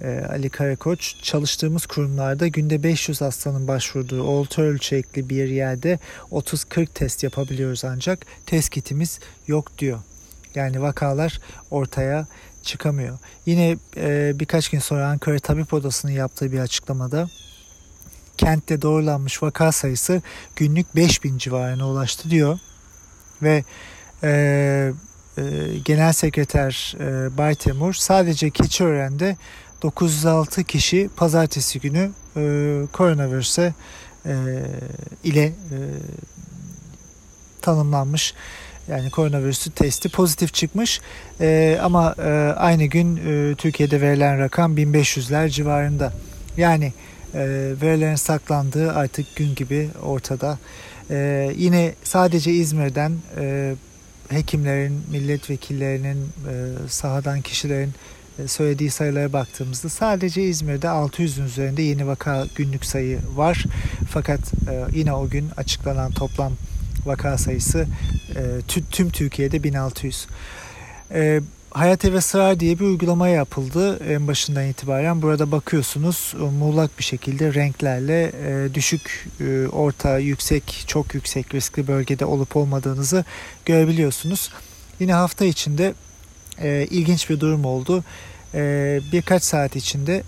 [0.00, 5.98] e, Ali Karakoç çalıştığımız kurumlarda günde 500 hastanın başvurduğu orta ölçekli bir yerde
[6.30, 9.98] 30-40 test yapabiliyoruz ancak test kitimiz yok diyor.
[10.54, 12.26] Yani vakalar ortaya
[12.66, 13.18] çıkamıyor.
[13.46, 17.28] Yine e, birkaç gün sonra Ankara Tabip Odası'nın yaptığı bir açıklamada
[18.36, 20.22] kentte doğrulanmış vaka sayısı
[20.56, 22.58] günlük 5000 civarına ulaştı diyor.
[23.42, 23.64] Ve
[24.22, 24.92] e,
[25.38, 25.42] e,
[25.84, 29.36] Genel Sekreter e, Bay Temur sadece Keçiören'de
[29.82, 32.42] 906 kişi pazartesi günü e,
[32.92, 33.74] koronavirüse
[34.26, 34.34] e,
[35.24, 35.78] ile e,
[37.62, 38.34] tanımlanmış.
[38.88, 41.00] Yani koronavirüsü testi pozitif çıkmış
[41.40, 46.12] e, ama e, aynı gün e, Türkiye'de verilen rakam 1500'ler civarında.
[46.56, 46.92] Yani
[47.34, 47.40] e,
[47.82, 50.58] verilerin saklandığı artık gün gibi ortada.
[51.10, 53.74] E, yine sadece İzmir'den e,
[54.28, 56.54] hekimlerin, milletvekillerinin, e,
[56.88, 57.92] sahadan kişilerin
[58.38, 63.64] e, söylediği sayılara baktığımızda sadece İzmir'de 600'ün üzerinde yeni vaka günlük sayı var.
[64.10, 66.52] Fakat e, yine o gün açıklanan toplam
[67.06, 67.86] vaka sayısı
[68.36, 68.42] e,
[68.90, 70.26] tüm Türkiye'de 1600.
[71.10, 71.40] E,
[71.70, 75.22] Hayat ve Sırar diye bir uygulama yapıldı en başından itibaren.
[75.22, 78.32] Burada bakıyorsunuz e, muğlak bir şekilde renklerle
[78.74, 79.28] düşük,
[79.72, 83.24] orta, yüksek, çok yüksek riskli bölgede olup olmadığınızı
[83.64, 84.52] görebiliyorsunuz.
[85.00, 85.94] Yine hafta içinde
[86.90, 88.04] ilginç bir durum oldu.
[89.12, 90.22] Birkaç saat içinde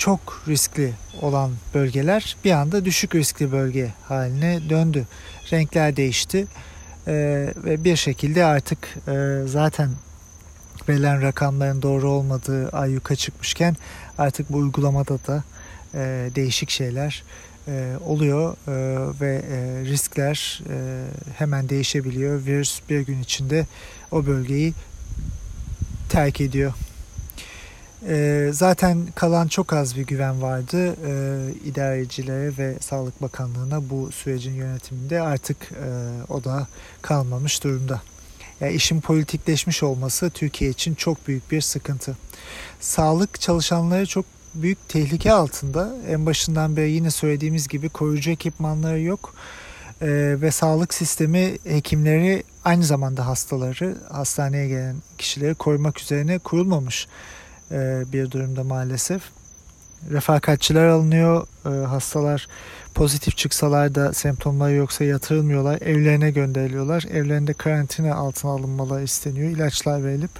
[0.00, 5.06] çok riskli olan bölgeler bir anda düşük riskli bölge haline döndü.
[5.52, 6.46] Renkler değişti
[7.06, 7.12] e,
[7.56, 9.90] ve bir şekilde artık e, zaten
[10.88, 13.76] verilen rakamların doğru olmadığı ayyuka çıkmışken
[14.18, 15.44] artık bu uygulamada da
[15.94, 17.24] e, değişik şeyler
[17.68, 18.72] e, oluyor e,
[19.20, 21.04] ve e, riskler e,
[21.38, 22.44] hemen değişebiliyor.
[22.44, 23.66] Virüs bir gün içinde
[24.10, 24.74] o bölgeyi
[26.08, 26.72] terk ediyor.
[28.08, 31.12] E, zaten kalan çok az bir güven vardı e,
[31.64, 35.88] idarecilere ve Sağlık Bakanlığı'na bu sürecin yönetiminde artık e,
[36.32, 36.66] o da
[37.02, 38.02] kalmamış durumda.
[38.60, 42.16] Yani işin politikleşmiş olması Türkiye için çok büyük bir sıkıntı.
[42.80, 45.94] Sağlık çalışanları çok büyük tehlike altında.
[46.08, 49.34] En başından beri yine söylediğimiz gibi koruyucu ekipmanları yok.
[50.02, 57.39] Ee, ve sağlık sistemi hekimleri aynı zamanda hastaları, hastaneye gelen kişileri korumak üzerine kurulmamış e,
[58.12, 59.22] bir durumda maalesef.
[60.10, 62.48] Refakatçiler alınıyor, e, hastalar
[62.94, 67.04] pozitif çıksalar da semptomları yoksa yatırılmıyorlar, evlerine gönderiliyorlar.
[67.12, 70.30] Evlerinde karantina altına alınmaları isteniyor, ilaçlar verilip.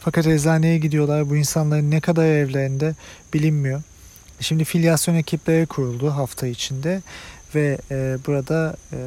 [0.00, 1.30] Fakat eczaneye gidiyorlar.
[1.30, 2.94] Bu insanların ne kadar evlerinde
[3.34, 3.82] bilinmiyor.
[4.40, 7.02] Şimdi filyasyon ekipleri kuruldu hafta içinde
[7.54, 8.98] ve e, burada e,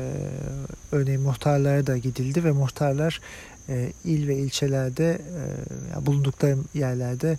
[0.92, 3.22] örneğin muhtarlara da gidildi ve muhtarlar
[3.70, 5.22] e, il ve ilçelerde
[5.98, 7.38] e, bulundukları yerlerde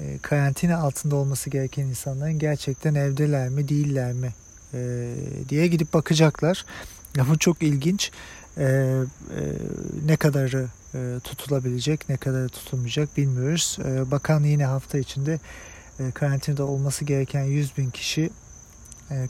[0.00, 4.34] e, karantina altında olması gereken insanların gerçekten evdeler mi değiller mi
[4.74, 5.10] e,
[5.48, 6.64] diye gidip bakacaklar.
[7.28, 8.10] Bu çok ilginç.
[8.58, 9.04] E, e,
[10.06, 10.68] ne kadarı
[11.24, 13.78] tutulabilecek, ne kadarı tutulmayacak bilmiyoruz.
[14.10, 15.40] Bakan yine hafta içinde
[16.00, 18.30] e, karantinada olması gereken 100 bin kişi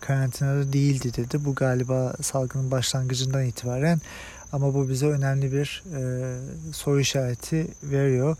[0.00, 1.44] karantinada değildi dedi.
[1.44, 4.00] Bu galiba salgının başlangıcından itibaren
[4.52, 6.02] ama bu bize önemli bir e,
[6.72, 8.36] soru işareti veriyor.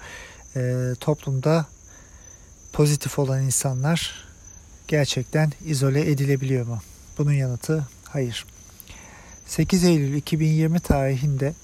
[1.01, 1.67] Toplumda
[2.75, 4.15] pozitif olan insanlar
[4.89, 6.79] gerçekten izole edilebiliyor mu?
[7.19, 8.45] Bunun yanıtı hayır.
[9.47, 11.55] 8 Eylül 2020 tarihinde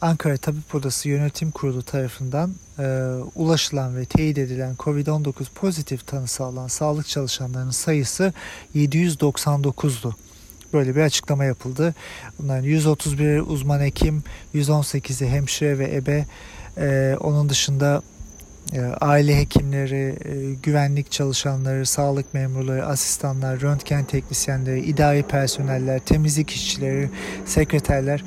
[0.00, 2.84] Ankara Tabip Odası Yönetim Kurulu tarafından e,
[3.34, 8.32] ulaşılan ve teyit edilen COVID-19 pozitif tanısı alan sağlık çalışanlarının sayısı
[8.74, 10.14] 799'du.
[10.72, 11.94] Böyle bir açıklama yapıldı.
[12.38, 16.26] Bunların 131 uzman hekim, 118'i hemşire ve ebe,
[16.78, 18.02] e, onun dışında
[19.00, 27.10] aile hekimleri, e, güvenlik çalışanları, sağlık memurları, asistanlar, röntgen teknisyenleri, idari personeller, temizlik işçileri,
[27.44, 28.24] sekreterler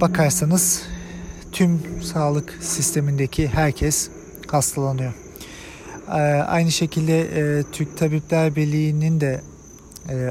[0.00, 0.82] bakarsanız
[1.52, 4.08] tüm sağlık sistemindeki herkes
[4.46, 5.12] hastalanıyor.
[6.08, 9.40] E, aynı şekilde Türk Tabipler Birliği'nin de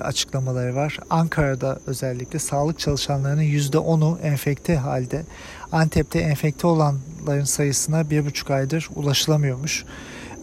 [0.03, 0.99] açıklamaları var.
[1.09, 5.23] Ankara'da özellikle sağlık çalışanlarının %10'u enfekte halde.
[5.71, 6.67] Antep'te enfekte
[7.21, 9.85] olanların sayısına bir buçuk aydır ulaşılamıyormuş.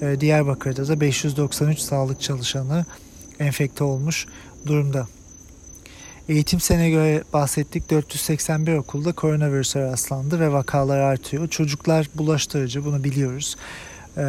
[0.02, 2.84] Ee, Diyarbakır'da da 593 sağlık çalışanı
[3.40, 4.26] enfekte olmuş
[4.66, 5.06] durumda.
[6.28, 11.48] Eğitim sene göre bahsettik 481 okulda koronavirüse rastlandı ve vakalar artıyor.
[11.48, 13.56] Çocuklar bulaştırıcı bunu biliyoruz.
[14.16, 14.22] Ee,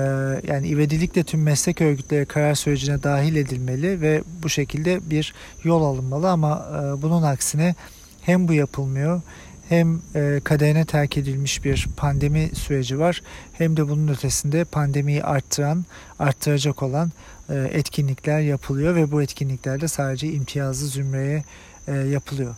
[0.48, 5.34] yani ivedilikle tüm meslek örgütleri karar sürecine dahil edilmeli ve bu şekilde bir
[5.64, 7.76] yol alınmalı ama e, bunun aksine
[8.22, 9.22] hem bu yapılmıyor
[9.70, 13.22] hem e, kaderine terk edilmiş bir pandemi süreci var
[13.54, 15.86] hem de bunun ötesinde pandemiyi arttıran,
[16.20, 17.12] arttıracak olan
[17.50, 21.44] e, etkinlikler yapılıyor ve bu etkinliklerde sadece imtiyazlı zümreye
[21.88, 22.56] e, yapılıyor.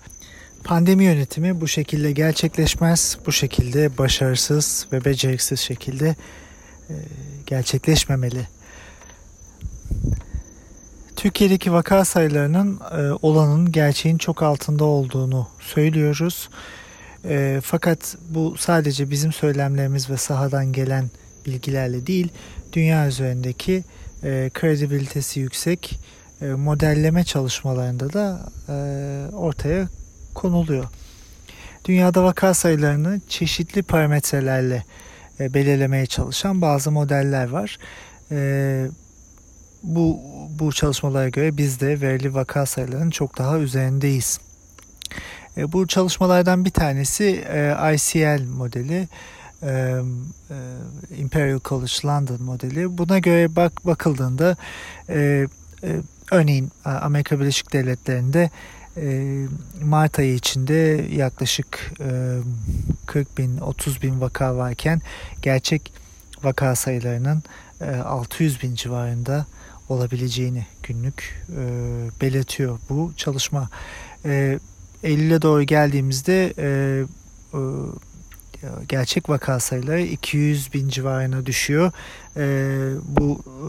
[0.63, 6.15] Pandemi yönetimi bu şekilde gerçekleşmez, bu şekilde başarısız ve beceriksiz şekilde
[7.45, 8.47] gerçekleşmemeli.
[11.15, 12.79] Türkiye'deki vaka sayılarının
[13.21, 16.49] olanın gerçeğin çok altında olduğunu söylüyoruz.
[17.25, 21.09] E, fakat bu sadece bizim söylemlerimiz ve sahadan gelen
[21.45, 22.29] bilgilerle değil,
[22.73, 23.83] dünya üzerindeki
[24.23, 25.99] e, kredibilitesi yüksek
[26.41, 28.75] e, modelleme çalışmalarında da e,
[29.35, 29.87] ortaya
[30.33, 30.85] konuluyor.
[31.85, 34.83] Dünyada vaka sayılarını çeşitli parametrelerle
[35.39, 37.77] e, belirlemeye çalışan bazı modeller var.
[38.31, 38.87] E,
[39.83, 40.19] bu
[40.59, 44.39] bu çalışmalara göre biz de verili vaka sayılarının çok daha üzerindeyiz.
[45.57, 49.07] E, bu çalışmalardan bir tanesi e, ICL modeli.
[49.63, 49.99] E,
[51.17, 52.97] Imperial College London modeli.
[52.97, 54.55] Buna göre bak bakıldığında
[55.09, 55.47] e,
[56.31, 58.49] örneğin Amerika Birleşik Devletleri'nde
[59.83, 62.37] Mart ayı içinde yaklaşık e,
[63.05, 65.01] 40 bin 30 bin vaka varken
[65.41, 65.93] gerçek
[66.43, 67.43] vaka sayılarının
[67.81, 69.45] e, 600 bin civarında
[69.89, 71.61] olabileceğini günlük e,
[72.21, 73.69] belirtiyor bu çalışma.
[74.25, 74.59] E,
[75.03, 76.69] Eylül'e doğru geldiğimizde e,
[77.53, 77.59] e,
[78.87, 81.91] gerçek vaka sayıları 200 bin civarına düşüyor.
[82.37, 82.43] E,
[83.05, 83.61] bu e,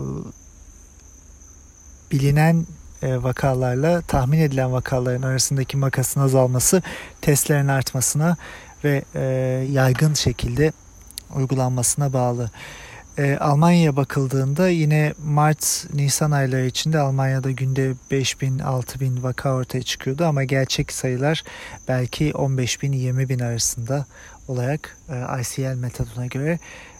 [2.12, 2.66] bilinen
[3.02, 6.82] e, vakalarla tahmin edilen vakaların arasındaki makasın azalması
[7.20, 8.36] testlerin artmasına
[8.84, 9.22] ve e,
[9.70, 10.72] yaygın şekilde
[11.34, 12.50] uygulanmasına bağlı.
[13.18, 20.24] E, Almanya'ya bakıldığında yine Mart-Nisan ayları içinde Almanya'da günde 5000 6000 vaka ortaya çıkıyordu.
[20.24, 21.44] Ama gerçek sayılar
[21.88, 24.06] belki 15 bin 20 bin arasında
[24.48, 26.58] olarak e, ICL metoduna göre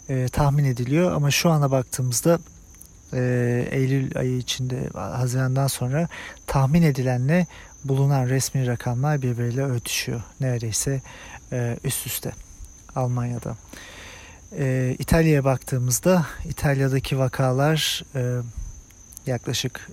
[0.09, 1.11] e, tahmin ediliyor.
[1.11, 2.39] Ama şu ana baktığımızda
[3.13, 3.19] e,
[3.71, 6.07] Eylül ayı içinde Haziran'dan sonra
[6.47, 7.47] tahmin edilenle
[7.83, 10.21] bulunan resmi rakamlar birbiriyle örtüşüyor.
[10.39, 11.01] Neredeyse
[11.51, 12.31] e, üst üste
[12.95, 13.57] Almanya'da.
[14.57, 18.41] E, İtalya'ya baktığımızda İtalya'daki vakalar e,
[19.25, 19.89] yaklaşık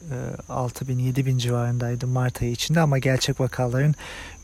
[0.48, 3.94] e, 6 bin 7 bin civarındaydı Mart ayı içinde ama gerçek vakaların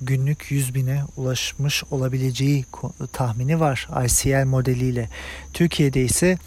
[0.00, 2.64] günlük 100 bine ulaşmış olabileceği
[3.12, 5.08] tahmini var ICL modeliyle.
[5.52, 6.38] Türkiye'de ise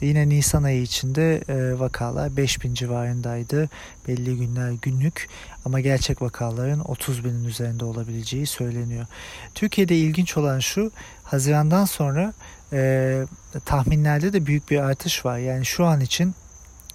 [0.00, 3.68] Yine Nisan ayı içinde e, vakalar 5000 civarındaydı.
[4.08, 5.28] Belli günler günlük
[5.64, 9.06] ama gerçek vakaların 30 binin üzerinde olabileceği söyleniyor.
[9.54, 10.90] Türkiye'de ilginç olan şu
[11.24, 12.32] Haziran'dan sonra
[12.72, 13.22] e,
[13.64, 15.38] tahminlerde de büyük bir artış var.
[15.38, 16.34] Yani şu an için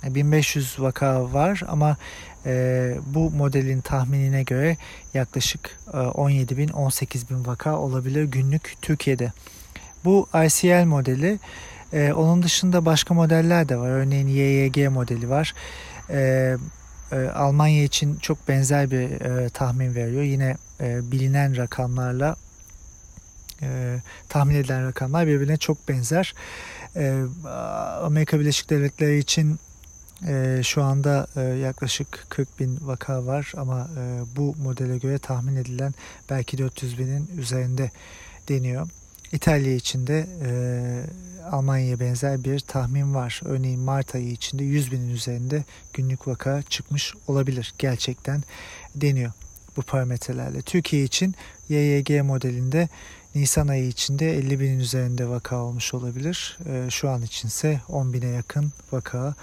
[0.03, 1.97] 1500 vaka var ama
[2.45, 4.77] e, bu modelin tahminine göre
[5.13, 9.31] yaklaşık e, 17 bin 18 bin vaka olabilir günlük Türkiye'de.
[10.05, 11.39] Bu ICL modeli
[11.93, 13.89] e, onun dışında başka modeller de var.
[13.89, 15.53] Örneğin YYG modeli var.
[16.09, 16.55] E,
[17.11, 20.23] e, Almanya için çok benzer bir e, tahmin veriyor.
[20.23, 22.35] Yine e, bilinen rakamlarla
[23.61, 23.97] e,
[24.29, 26.33] tahmin edilen rakamlar birbirine çok benzer.
[26.95, 27.23] E,
[28.01, 29.59] Amerika Birleşik Devletleri için
[30.27, 35.55] e, şu anda e, yaklaşık 40 bin vaka var ama e, bu modele göre tahmin
[35.55, 35.93] edilen
[36.29, 37.91] belki 400 binin üzerinde
[38.49, 38.89] deniyor.
[39.31, 40.51] İtalya için de e,
[41.51, 43.41] Almanya'ya benzer bir tahmin var.
[43.45, 47.73] Örneğin Mart ayı içinde 100 binin üzerinde günlük vaka çıkmış olabilir.
[47.79, 48.43] Gerçekten
[48.95, 49.31] deniyor
[49.77, 50.61] bu parametrelerle.
[50.61, 51.35] Türkiye için
[51.69, 52.89] YYG modelinde
[53.35, 56.57] Nisan ayı içinde 50 binin üzerinde vaka olmuş olabilir.
[56.65, 59.35] E, şu an içinse 10 bine yakın vaka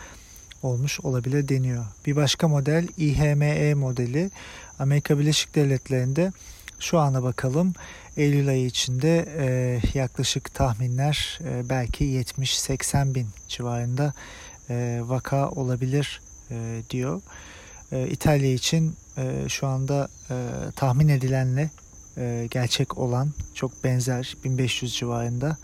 [0.62, 1.84] olmuş olabilir deniyor.
[2.06, 4.30] Bir başka model IHME modeli
[4.78, 6.32] Amerika Birleşik Devletleri'nde
[6.80, 7.74] şu ana bakalım
[8.16, 14.12] Eylül ayı içinde e, yaklaşık tahminler e, belki 70-80 bin civarında
[14.70, 16.20] e, vaka olabilir
[16.90, 17.22] diyor.
[18.10, 18.96] İtalya için
[19.48, 20.08] şu anda
[20.76, 21.70] tahmin edilenle
[22.18, 25.56] e, gerçek olan çok benzer 1500 civarında.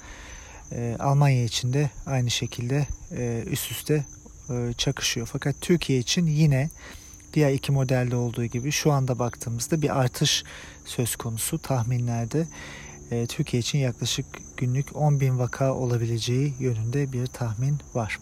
[0.72, 2.86] E, Almanya için de aynı şekilde
[3.16, 4.04] e, üst üste
[4.78, 5.28] çakışıyor.
[5.32, 6.70] Fakat Türkiye için yine
[7.32, 10.44] diğer iki modelde olduğu gibi şu anda baktığımızda bir artış
[10.84, 12.46] söz konusu tahminlerde.
[13.28, 14.26] Türkiye için yaklaşık
[14.56, 18.18] günlük 10 bin vaka olabileceği yönünde bir tahmin var.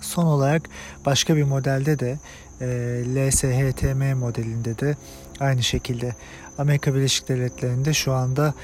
[0.00, 0.68] Son olarak
[1.06, 2.18] başka bir modelde de
[2.60, 2.66] e,
[3.14, 4.96] LSHTM modelinde de
[5.40, 6.14] aynı şekilde
[6.60, 8.54] Amerika Birleşik Devletleri'nde şu anda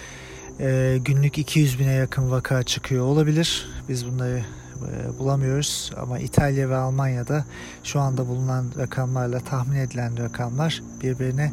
[0.61, 3.69] e, günlük 200 bine yakın vaka çıkıyor olabilir.
[3.89, 7.45] Biz bunları e, bulamıyoruz ama İtalya ve Almanya'da
[7.85, 11.53] şu anda bulunan rakamlarla tahmin edilen rakamlar birbirine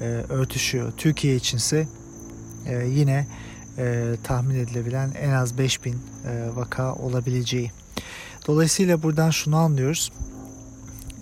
[0.00, 0.92] e, örtüşüyor.
[0.96, 1.88] Türkiye içinse
[2.66, 3.26] e, yine
[3.78, 5.96] e, tahmin edilebilen en az 5000 e,
[6.56, 7.70] vaka olabileceği.
[8.46, 10.12] Dolayısıyla buradan şunu anlıyoruz.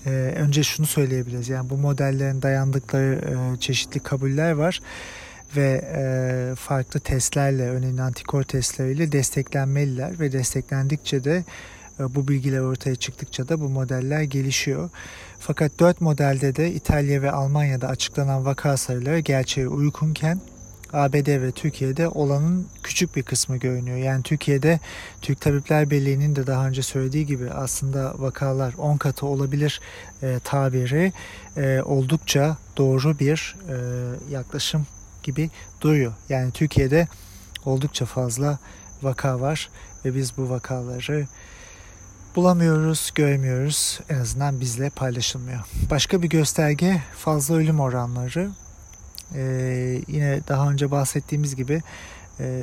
[0.07, 1.49] E, önce şunu söyleyebiliriz.
[1.49, 4.81] Yani bu modellerin dayandıkları e, çeşitli kabuller var
[5.57, 11.45] ve e, farklı testlerle, örneğin antikor testleriyle desteklenmeliler ve desteklendikçe de
[12.01, 14.91] e, bu bilgiler ortaya çıktıkça da bu modeller gelişiyor.
[15.41, 20.41] Fakat 4 modelde de İtalya ve Almanya'da açıklanan vaka sayıları gerçeğe uygunken
[20.93, 23.97] ABD ve Türkiye'de olanın küçük bir kısmı görünüyor.
[23.97, 24.81] Yani Türkiye'de
[25.21, 29.81] Türk Tabipler Birliği'nin de daha önce söylediği gibi aslında vakalar 10 katı olabilir
[30.23, 31.13] e, tabiri
[31.57, 33.77] e, oldukça doğru bir e,
[34.31, 34.87] yaklaşım
[35.23, 36.13] gibi duruyor.
[36.29, 37.09] Yani Türkiye'de
[37.65, 38.59] oldukça fazla
[39.03, 39.71] vaka var
[40.05, 41.27] ve biz bu vakaları
[42.37, 44.01] bulamıyoruz, görmüyoruz.
[44.09, 45.61] En azından bizle paylaşılmıyor.
[45.91, 48.51] Başka bir gösterge fazla ölüm oranları.
[49.35, 51.83] Ee, yine daha önce bahsettiğimiz gibi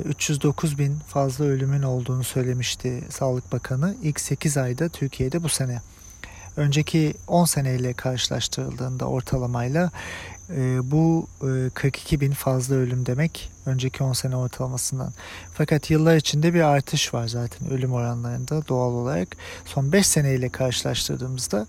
[0.04, 3.94] 309 e, bin fazla ölümün olduğunu söylemişti Sağlık Bakanı.
[4.02, 5.80] İlk 8 ayda Türkiye'de bu sene.
[6.56, 9.90] Önceki 10 seneyle karşılaştırıldığında ortalamayla
[10.50, 15.12] e, bu e, 42 bin fazla ölüm demek önceki 10 sene ortalamasından.
[15.54, 19.28] Fakat yıllar içinde bir artış var zaten ölüm oranlarında doğal olarak.
[19.64, 21.66] Son 5 seneyle karşılaştırdığımızda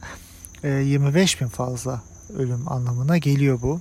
[0.64, 2.02] e, 25 bin fazla
[2.38, 3.79] ölüm anlamına geliyor bu.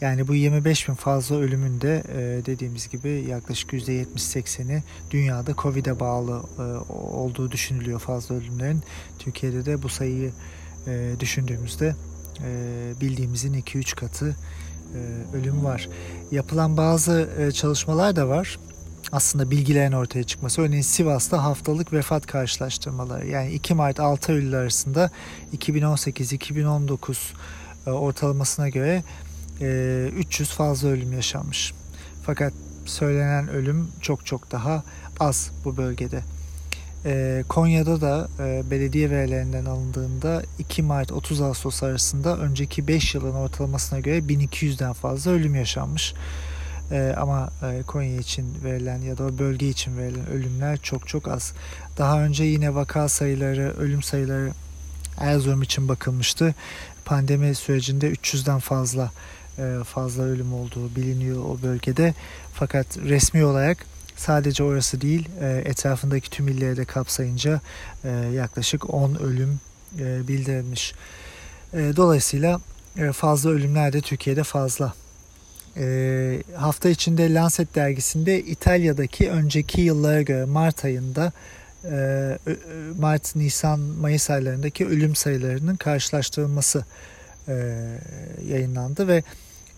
[0.00, 6.42] Yani bu 25 bin fazla ölümün de e, dediğimiz gibi yaklaşık %70-80'i dünyada Covid'e bağlı
[6.58, 8.82] e, olduğu düşünülüyor fazla ölümlerin.
[9.18, 10.32] Türkiye'de de bu sayıyı
[10.86, 11.94] e, düşündüğümüzde
[13.00, 14.36] bildiğimizin 2-3 katı
[15.34, 15.88] ölüm var.
[16.30, 18.58] Yapılan bazı çalışmalar da var
[19.12, 20.62] aslında bilgilerin ortaya çıkması.
[20.62, 23.26] Örneğin Sivas'ta haftalık vefat karşılaştırmaları.
[23.26, 25.10] Yani 2 Mart 6 Eylül arasında
[25.56, 27.16] 2018-2019 e,
[27.92, 29.02] ortalamasına göre
[29.60, 31.72] 300 e, fazla ölüm yaşanmış.
[32.22, 32.52] Fakat
[32.86, 34.82] söylenen ölüm çok çok daha
[35.20, 36.22] az bu bölgede.
[37.04, 38.28] E, Konya'da da
[38.70, 45.30] belediye verilerinden alındığında 2 Mart 30 Ağustos arasında önceki 5 yılın ortalamasına göre 1200'den fazla
[45.30, 46.14] ölüm yaşanmış.
[47.16, 47.50] ama
[47.86, 51.52] Konya için verilen ya da o bölge için verilen ölümler çok çok az.
[51.98, 54.52] Daha önce yine vaka sayıları, ölüm sayıları
[55.20, 56.54] Erzurum için bakılmıştı
[57.08, 59.12] pandemi sürecinde 300'den fazla
[59.58, 62.14] e, fazla ölüm olduğu biliniyor o bölgede.
[62.54, 63.78] Fakat resmi olarak
[64.16, 67.60] sadece orası değil e, etrafındaki tüm illeri de kapsayınca
[68.04, 69.60] e, yaklaşık 10 ölüm
[70.28, 70.94] bildirilmiş.
[71.72, 72.60] Dolayısıyla
[73.12, 74.94] fazla ölümler de Türkiye'de fazla.
[76.56, 81.32] Hafta içinde Lancet dergisinde İtalya'daki önceki yıllara göre Mart ayında
[82.98, 86.84] Mart, Nisan, Mayıs aylarındaki ölüm sayılarının karşılaştırılması
[87.48, 87.84] e,
[88.48, 89.22] yayınlandı ve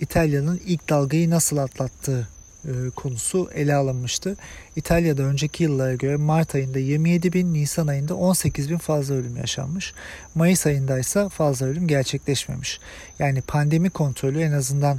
[0.00, 2.28] İtalya'nın ilk dalgayı nasıl atlattığı
[2.64, 4.36] e, konusu ele alınmıştı.
[4.76, 9.94] İtalya'da önceki yıllara göre Mart ayında 27 bin, Nisan ayında 18 bin fazla ölüm yaşanmış.
[10.34, 12.80] Mayıs ayında ise fazla ölüm gerçekleşmemiş.
[13.18, 14.98] Yani pandemi kontrolü en azından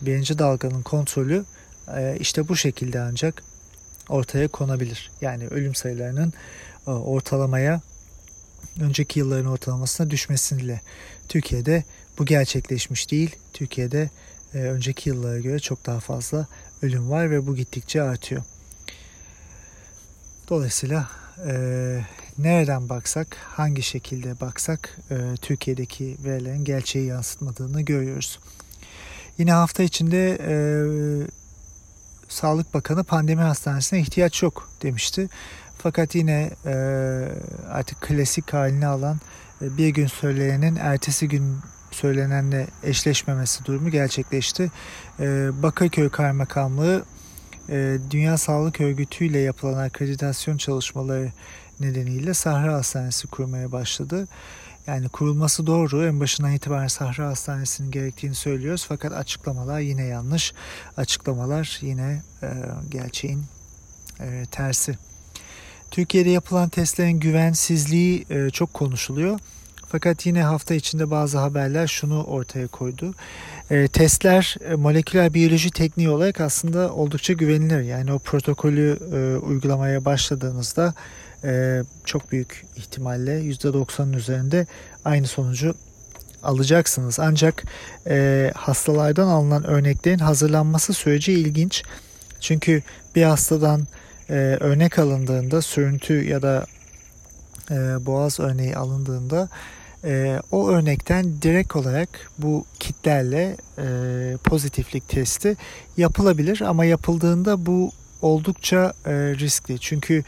[0.00, 1.44] birinci dalganın kontrolü
[2.20, 3.42] işte bu şekilde ancak
[4.08, 5.10] ortaya konabilir.
[5.20, 6.32] Yani ölüm sayılarının
[6.86, 7.80] e, ortalamaya
[8.80, 10.80] önceki yılların ortalamasına düşmesiyle
[11.28, 11.84] Türkiye'de
[12.18, 13.36] bu gerçekleşmiş değil.
[13.52, 14.10] Türkiye'de
[14.54, 16.46] e, önceki yıllara göre çok daha fazla
[16.82, 18.42] ölüm var ve bu gittikçe artıyor.
[20.48, 21.08] Dolayısıyla
[21.48, 21.54] e,
[22.38, 28.38] nereden baksak, hangi şekilde baksak e, Türkiye'deki verilerin gerçeği yansıtmadığını görüyoruz.
[29.38, 30.56] Yine hafta içinde e,
[32.28, 35.28] Sağlık Bakanı pandemi hastanesine ihtiyaç yok demişti.
[35.78, 36.74] Fakat yine e,
[37.70, 39.20] artık klasik halini alan
[39.62, 41.58] e, bir gün söyleyenin ertesi gün
[41.90, 44.70] söylenenle eşleşmemesi durumu gerçekleşti.
[45.20, 47.04] E, Bakırköy Kaymakamlığı
[47.68, 51.32] e, Dünya Sağlık Örgütü ile yapılan akreditasyon çalışmaları
[51.80, 54.28] nedeniyle Sahra Hastanesi kurmaya başladı.
[54.86, 56.06] Yani kurulması doğru.
[56.06, 58.84] En başından itibaren Sahra Hastanesi'nin gerektiğini söylüyoruz.
[58.88, 60.52] Fakat açıklamalar yine yanlış.
[60.96, 62.48] Açıklamalar yine e,
[62.90, 63.44] gerçeğin
[64.20, 64.98] e, tersi.
[65.90, 69.38] Türkiye'de yapılan testlerin güvensizliği e, çok konuşuluyor.
[69.88, 73.14] Fakat yine hafta içinde bazı haberler şunu ortaya koydu.
[73.70, 77.82] E, testler e, moleküler biyoloji tekniği olarak aslında oldukça güvenilir.
[77.82, 80.94] Yani o protokolü e, uygulamaya başladığınızda
[81.46, 84.66] e, çok büyük ihtimalle %90'ın üzerinde
[85.04, 85.74] aynı sonucu
[86.42, 87.20] alacaksınız.
[87.20, 87.64] Ancak
[88.06, 91.82] e, hastalardan alınan örneklerin hazırlanması süreci ilginç.
[92.40, 92.82] Çünkü
[93.14, 93.86] bir hastadan
[94.30, 96.66] e, örnek alındığında sürüntü ya da
[97.70, 97.74] e,
[98.06, 99.48] boğaz örneği alındığında
[100.04, 103.86] e, o örnekten direkt olarak bu kitlerle e,
[104.44, 105.56] pozitiflik testi
[105.96, 107.90] yapılabilir ama yapıldığında bu
[108.22, 109.78] oldukça e, riskli.
[109.80, 110.24] Çünkü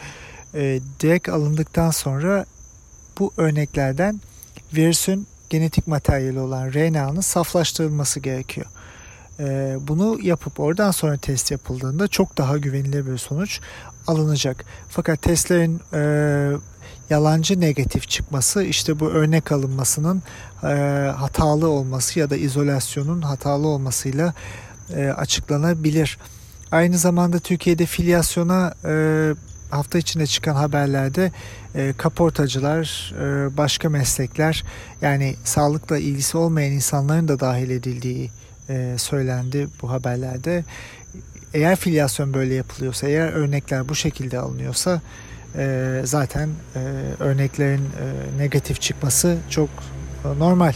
[1.01, 2.47] direkt alındıktan sonra
[3.19, 4.21] bu örneklerden
[4.75, 8.67] virüsün genetik materyali olan RNA'nın saflaştırılması gerekiyor.
[9.41, 13.61] E, bunu yapıp oradan sonra test yapıldığında çok daha güvenilir bir sonuç
[14.07, 14.65] alınacak.
[14.89, 16.53] Fakat testlerin e,
[17.11, 20.23] yalancı negatif çıkması işte bu örnek alınmasının
[20.63, 20.67] e,
[21.17, 24.35] hatalı olması ya da izolasyonun hatalı olmasıyla
[24.97, 26.19] e, açıklanabilir.
[26.71, 29.35] Aynı zamanda Türkiye'de filyasyona e,
[29.71, 31.33] hafta içinde çıkan haberlerde
[31.75, 34.65] e, kaportacılar, e, başka meslekler
[35.03, 38.31] yani sağlıkla ilgisi olmayan insanların da dahil edildiği
[38.69, 40.65] e, söylendi bu haberlerde.
[41.55, 45.01] Eğer filyasyon böyle yapılıyorsa, eğer örnekler bu şekilde alınıyorsa
[45.57, 46.79] e, zaten e,
[47.19, 49.69] örneklerin e, negatif çıkması çok
[50.25, 50.73] e, normal.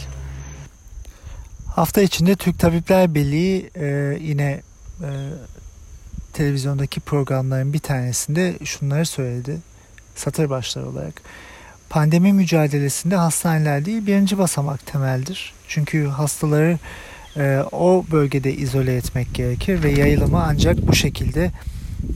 [1.67, 4.61] Hafta içinde Türk Tabipler Birliği e, yine
[5.01, 5.09] e,
[6.33, 9.57] televizyondaki programların bir tanesinde şunları söyledi.
[10.15, 11.21] Satır başları olarak.
[11.89, 15.53] Pandemi mücadelesinde hastaneler değil birinci basamak temeldir.
[15.67, 16.79] Çünkü hastaları
[17.37, 21.51] e, o bölgede izole etmek gerekir ve yayılımı ancak bu şekilde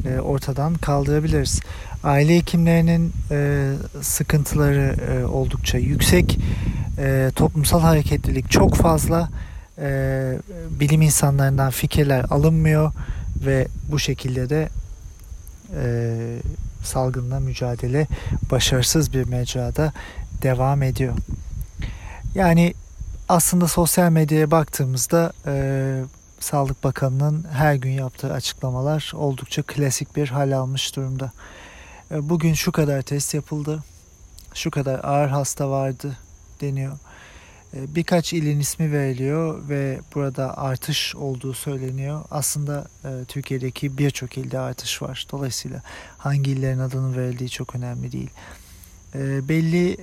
[0.05, 1.61] e, ortadan kaldırabiliriz.
[2.03, 6.39] Aile hekimlerinin e, sıkıntıları e, oldukça yüksek.
[6.97, 9.29] E, toplumsal hareketlilik çok fazla.
[9.77, 9.89] E,
[10.69, 12.91] bilim insanlarından fikirler alınmıyor
[13.45, 14.69] ve bu şekilde de
[15.75, 16.39] e,
[16.83, 18.07] salgınla mücadele
[18.51, 19.93] başarısız bir mecrada
[20.41, 21.13] devam ediyor.
[22.35, 22.73] Yani
[23.29, 26.03] aslında sosyal medyaya baktığımızda e,
[26.39, 31.31] Sağlık Bakanı'nın her gün yaptığı açıklamalar oldukça klasik bir hal almış durumda.
[32.11, 33.83] E, bugün şu kadar test yapıldı,
[34.53, 36.17] şu kadar ağır hasta vardı
[36.61, 36.97] deniyor.
[37.73, 42.23] E, birkaç ilin ismi veriliyor ve burada artış olduğu söyleniyor.
[42.31, 45.27] Aslında e, Türkiye'deki birçok ilde artış var.
[45.31, 45.81] Dolayısıyla
[46.17, 48.29] hangi illerin adının verildiği çok önemli değil.
[49.49, 49.97] Belli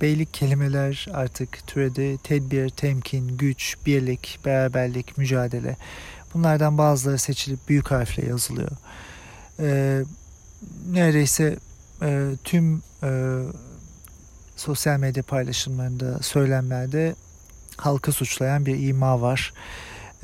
[0.00, 2.18] beylik kelimeler artık türedi.
[2.18, 5.76] Tedbir, temkin, güç, birlik, beraberlik, mücadele.
[6.34, 8.70] Bunlardan bazıları seçilip büyük harfle yazılıyor.
[10.90, 11.56] Neredeyse
[12.44, 12.82] tüm
[14.56, 17.14] sosyal medya paylaşımlarında, söylemlerde
[17.76, 19.52] halkı suçlayan bir ima var.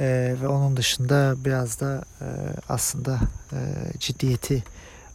[0.00, 2.26] Ee, ve onun dışında biraz da e,
[2.68, 3.18] aslında
[3.52, 3.58] e,
[3.98, 4.62] ciddiyeti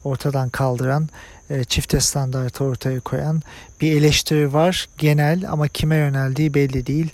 [0.04, 1.10] ortadan kaldıran,
[1.50, 3.42] e, çifte standartı ortaya koyan
[3.82, 4.90] bir eleştiri var.
[4.98, 7.10] Genel ama kime yöneldiği belli değil.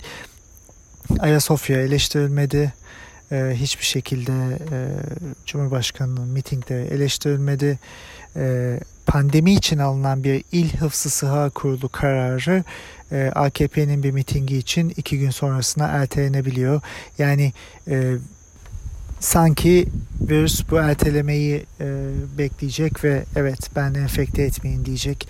[1.18, 2.72] Ayasofya eleştirilmedi.
[3.32, 4.78] E, hiçbir şekilde e,
[5.46, 7.78] Cumhurbaşkanı'nın mitingde eleştirilmedi.
[8.36, 12.64] E, pandemi için alınan bir il hıfzı sıha kurulu kararı
[13.12, 16.80] e, AKP'nin bir mitingi için iki gün sonrasına ertelenebiliyor.
[17.18, 17.52] Yani
[17.88, 18.14] e,
[19.20, 19.88] sanki
[20.20, 25.28] virüs bu ertelemeyi e, bekleyecek ve evet ben enfekte etmeyin diyecek.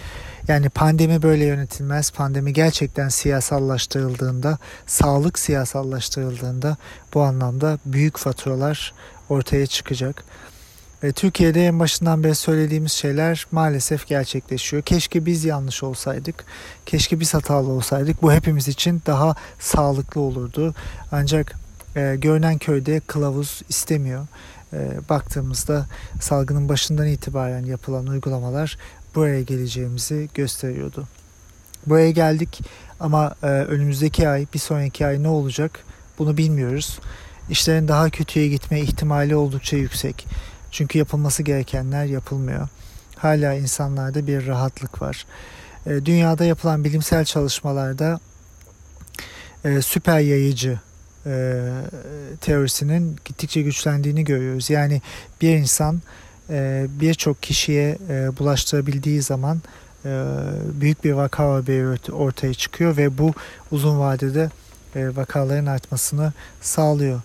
[0.49, 2.11] Yani pandemi böyle yönetilmez.
[2.11, 6.77] Pandemi gerçekten siyasallaştırıldığında, sağlık siyasallaştırıldığında
[7.14, 8.95] bu anlamda büyük faturalar
[9.29, 10.25] ortaya çıkacak.
[11.03, 14.82] Ve Türkiye'de en başından beri söylediğimiz şeyler maalesef gerçekleşiyor.
[14.82, 16.44] Keşke biz yanlış olsaydık,
[16.86, 18.22] keşke biz hatalı olsaydık.
[18.22, 20.74] Bu hepimiz için daha sağlıklı olurdu.
[21.12, 21.57] Ancak
[21.96, 24.26] e, görünen köyde kılavuz istemiyor.
[24.72, 25.86] E, baktığımızda
[26.20, 28.78] salgının başından itibaren yapılan uygulamalar
[29.14, 31.09] buraya geleceğimizi gösteriyordu.
[31.86, 32.61] Buraya geldik
[33.00, 35.84] ama e, önümüzdeki ay, bir sonraki ay ne olacak
[36.18, 36.98] bunu bilmiyoruz.
[37.50, 40.26] İşlerin daha kötüye gitme ihtimali oldukça yüksek.
[40.73, 42.68] Çünkü yapılması gerekenler yapılmıyor.
[43.16, 45.27] Hala insanlarda bir rahatlık var.
[45.87, 48.20] E, dünyada yapılan bilimsel çalışmalarda
[49.64, 50.81] e, süper yayıcı
[51.27, 51.62] e,
[52.41, 54.70] teorisinin gittikçe güçlendiğini görüyoruz.
[54.70, 55.03] Yani
[55.41, 56.03] bir insan
[56.51, 59.62] e, birçok kişiye e, bulaştırabildiği zaman
[60.05, 60.25] e,
[60.81, 63.33] büyük bir vaka haberi ortaya çıkıyor ve bu
[63.70, 64.51] uzun vadede
[64.97, 67.20] e, vakaların artmasını sağlıyor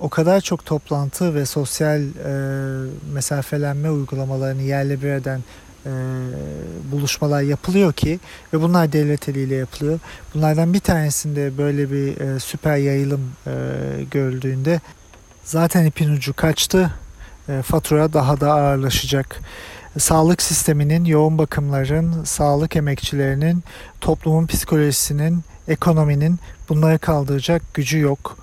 [0.00, 2.32] o kadar çok toplantı ve sosyal e,
[3.12, 5.40] mesafelenme uygulamalarını yerle bir eden
[5.86, 5.90] e,
[6.92, 8.20] buluşmalar yapılıyor ki
[8.54, 9.98] ve bunlar devlet eliyle yapılıyor.
[10.34, 13.52] Bunlardan bir tanesinde böyle bir e, süper yayılım e,
[14.10, 14.80] görüldüğünde
[15.44, 16.90] zaten ipin ucu kaçtı.
[17.48, 19.40] E, fatura daha da ağırlaşacak.
[19.98, 23.64] Sağlık sisteminin, yoğun bakımların, sağlık emekçilerinin,
[24.00, 26.38] toplumun psikolojisinin, ekonominin
[26.68, 28.39] bunları kaldıracak gücü yok.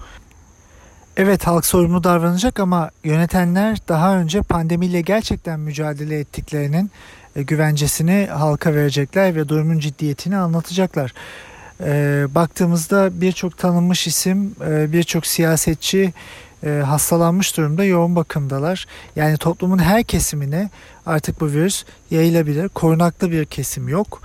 [1.19, 6.91] Evet halk sorumlu davranacak ama yönetenler daha önce pandemiyle gerçekten mücadele ettiklerinin
[7.35, 11.13] e, güvencesini halka verecekler ve durumun ciddiyetini anlatacaklar.
[11.83, 16.13] E, baktığımızda birçok tanınmış isim, e, birçok siyasetçi
[16.85, 18.85] hastalanmış durumda yoğun bakımdalar.
[19.15, 20.69] Yani toplumun her kesimine
[21.05, 22.69] artık bu virüs yayılabilir.
[22.69, 24.21] Korunaklı bir kesim yok.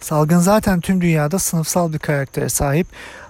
[0.00, 2.86] Salgın zaten tüm dünyada sınıfsal bir karaktere sahip.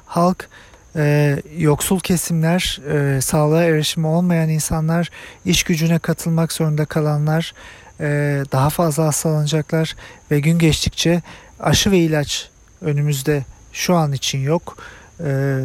[0.06, 0.48] Halk
[0.96, 5.10] e, yoksul kesimler, e, sağlığa erişimi olmayan insanlar,
[5.44, 7.54] iş gücüne katılmak zorunda kalanlar
[8.00, 8.06] e,
[8.52, 9.96] daha fazla hastalanacaklar
[10.30, 11.22] ve gün geçtikçe
[11.60, 14.76] aşı ve ilaç önümüzde şu an için yok.
[15.24, 15.60] E,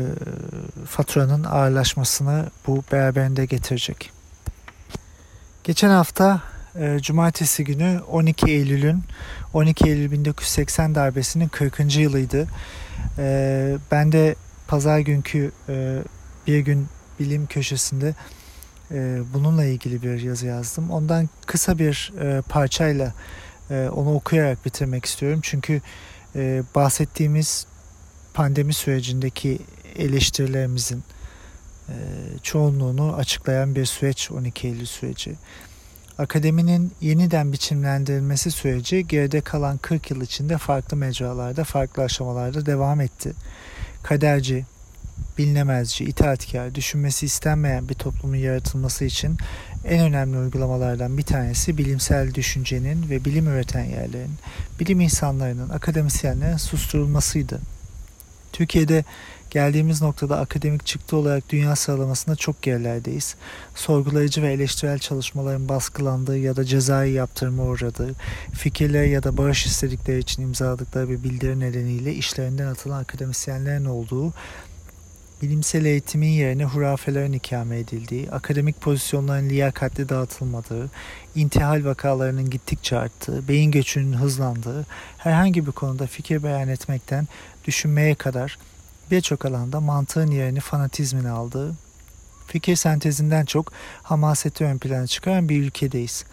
[0.87, 4.11] faturanın ağırlaşmasını bu beraberinde getirecek.
[5.63, 6.41] Geçen hafta
[6.75, 9.03] e, Cumartesi günü 12 Eylül'ün
[9.53, 11.95] 12 Eylül 1980 darbesinin 40.
[11.97, 12.47] yılıydı.
[13.17, 14.35] E, ben de
[14.71, 16.03] pazar günkü e,
[16.47, 16.87] bir gün
[17.19, 18.15] bilim köşesinde
[18.91, 20.91] e, bununla ilgili bir yazı yazdım.
[20.91, 23.13] Ondan kısa bir e, parçayla
[23.71, 25.39] e, onu okuyarak bitirmek istiyorum.
[25.43, 25.81] Çünkü
[26.35, 27.65] e, bahsettiğimiz
[28.33, 29.59] pandemi sürecindeki
[29.95, 31.03] eleştirilerimizin
[31.89, 31.95] e,
[32.43, 35.35] çoğunluğunu açıklayan bir süreç 12 Eylül süreci.
[36.17, 43.33] Akademinin yeniden biçimlendirilmesi süreci geride kalan 40 yıl içinde farklı mecralarda, farklı aşamalarda devam etti.
[44.03, 44.65] Kaderci,
[45.37, 49.37] bilinemezci, itaatkar, düşünmesi istenmeyen bir toplumun yaratılması için
[49.85, 54.31] en önemli uygulamalardan bir tanesi bilimsel düşüncenin ve bilim üreten yerlerin,
[54.79, 57.59] bilim insanlarının, akademisyenlerin susturulmasıydı.
[58.53, 59.03] Türkiye'de
[59.51, 63.35] geldiğimiz noktada akademik çıktı olarak dünya sıralamasında çok gerilerdeyiz.
[63.75, 68.15] Sorgulayıcı ve eleştirel çalışmaların baskılandığı ya da cezai yaptırma uğradığı,
[68.53, 74.33] fikirleri ya da barış istedikleri için imzaladıkları bir bildiri nedeniyle işlerinden atılan akademisyenlerin olduğu
[75.41, 80.89] bilimsel eğitimin yerine hurafelerin ikame edildiği, akademik pozisyonların liyakatli dağıtılmadığı,
[81.35, 84.85] intihal vakalarının gittikçe arttığı, beyin göçünün hızlandığı,
[85.17, 87.27] herhangi bir konuda fikir beyan etmekten
[87.65, 88.57] düşünmeye kadar
[89.11, 91.75] birçok alanda mantığın yerini fanatizmin aldığı,
[92.47, 93.71] fikir sentezinden çok
[94.03, 96.25] hamaseti ön plana çıkaran bir ülkedeyiz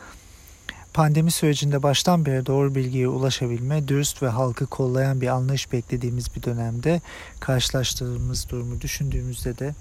[0.98, 6.42] pandemi sürecinde baştan beri doğru bilgiye ulaşabilme, dürüst ve halkı kollayan bir anlayış beklediğimiz bir
[6.42, 7.00] dönemde
[7.40, 9.74] karşılaştığımız durumu düşündüğümüzde de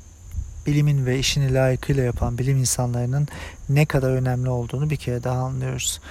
[0.65, 3.27] bilimin ve işini layıkıyla yapan bilim insanlarının
[3.69, 6.01] ne kadar önemli olduğunu bir kere daha anlıyoruz.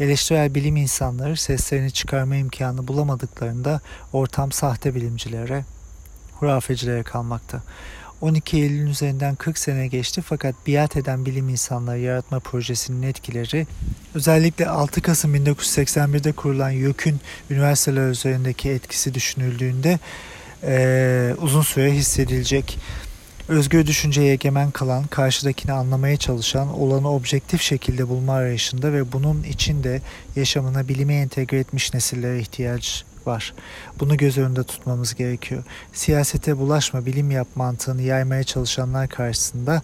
[0.00, 3.80] Eleştirel bilim insanları seslerini çıkarma imkanı bulamadıklarında
[4.12, 5.64] ortam sahte bilimcilere,
[6.40, 7.62] hurafecilere kalmakta.
[8.20, 13.66] 12 Eylül'ün üzerinden 40 sene geçti fakat biat eden bilim insanları yaratma projesinin etkileri
[14.14, 17.20] özellikle 6 Kasım 1981'de kurulan YÖK'ün
[17.50, 19.98] üniversiteler üzerindeki etkisi düşünüldüğünde
[20.62, 22.78] e, uzun süre hissedilecek.
[23.48, 30.00] Özgür düşünceye egemen kalan, karşıdakini anlamaya çalışan, olanı objektif şekilde bulma arayışında ve bunun içinde
[30.36, 33.54] yaşamına bilime entegre etmiş nesillere ihtiyaç var.
[34.00, 35.64] Bunu göz önünde tutmamız gerekiyor.
[35.92, 39.82] Siyasete bulaşma, bilim yap mantığını yaymaya çalışanlar karşısında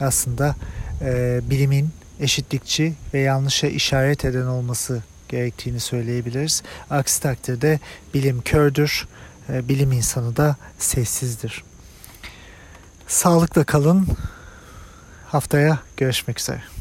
[0.00, 0.56] aslında
[1.00, 6.62] e, bilimin eşitlikçi ve yanlışa işaret eden olması gerektiğini söyleyebiliriz.
[6.90, 7.80] Aksi takdirde
[8.14, 9.08] bilim kördür,
[9.48, 11.64] e, bilim insanı da sessizdir.
[13.06, 14.06] Sağlıkla kalın.
[15.26, 16.75] Haftaya görüşmek üzere.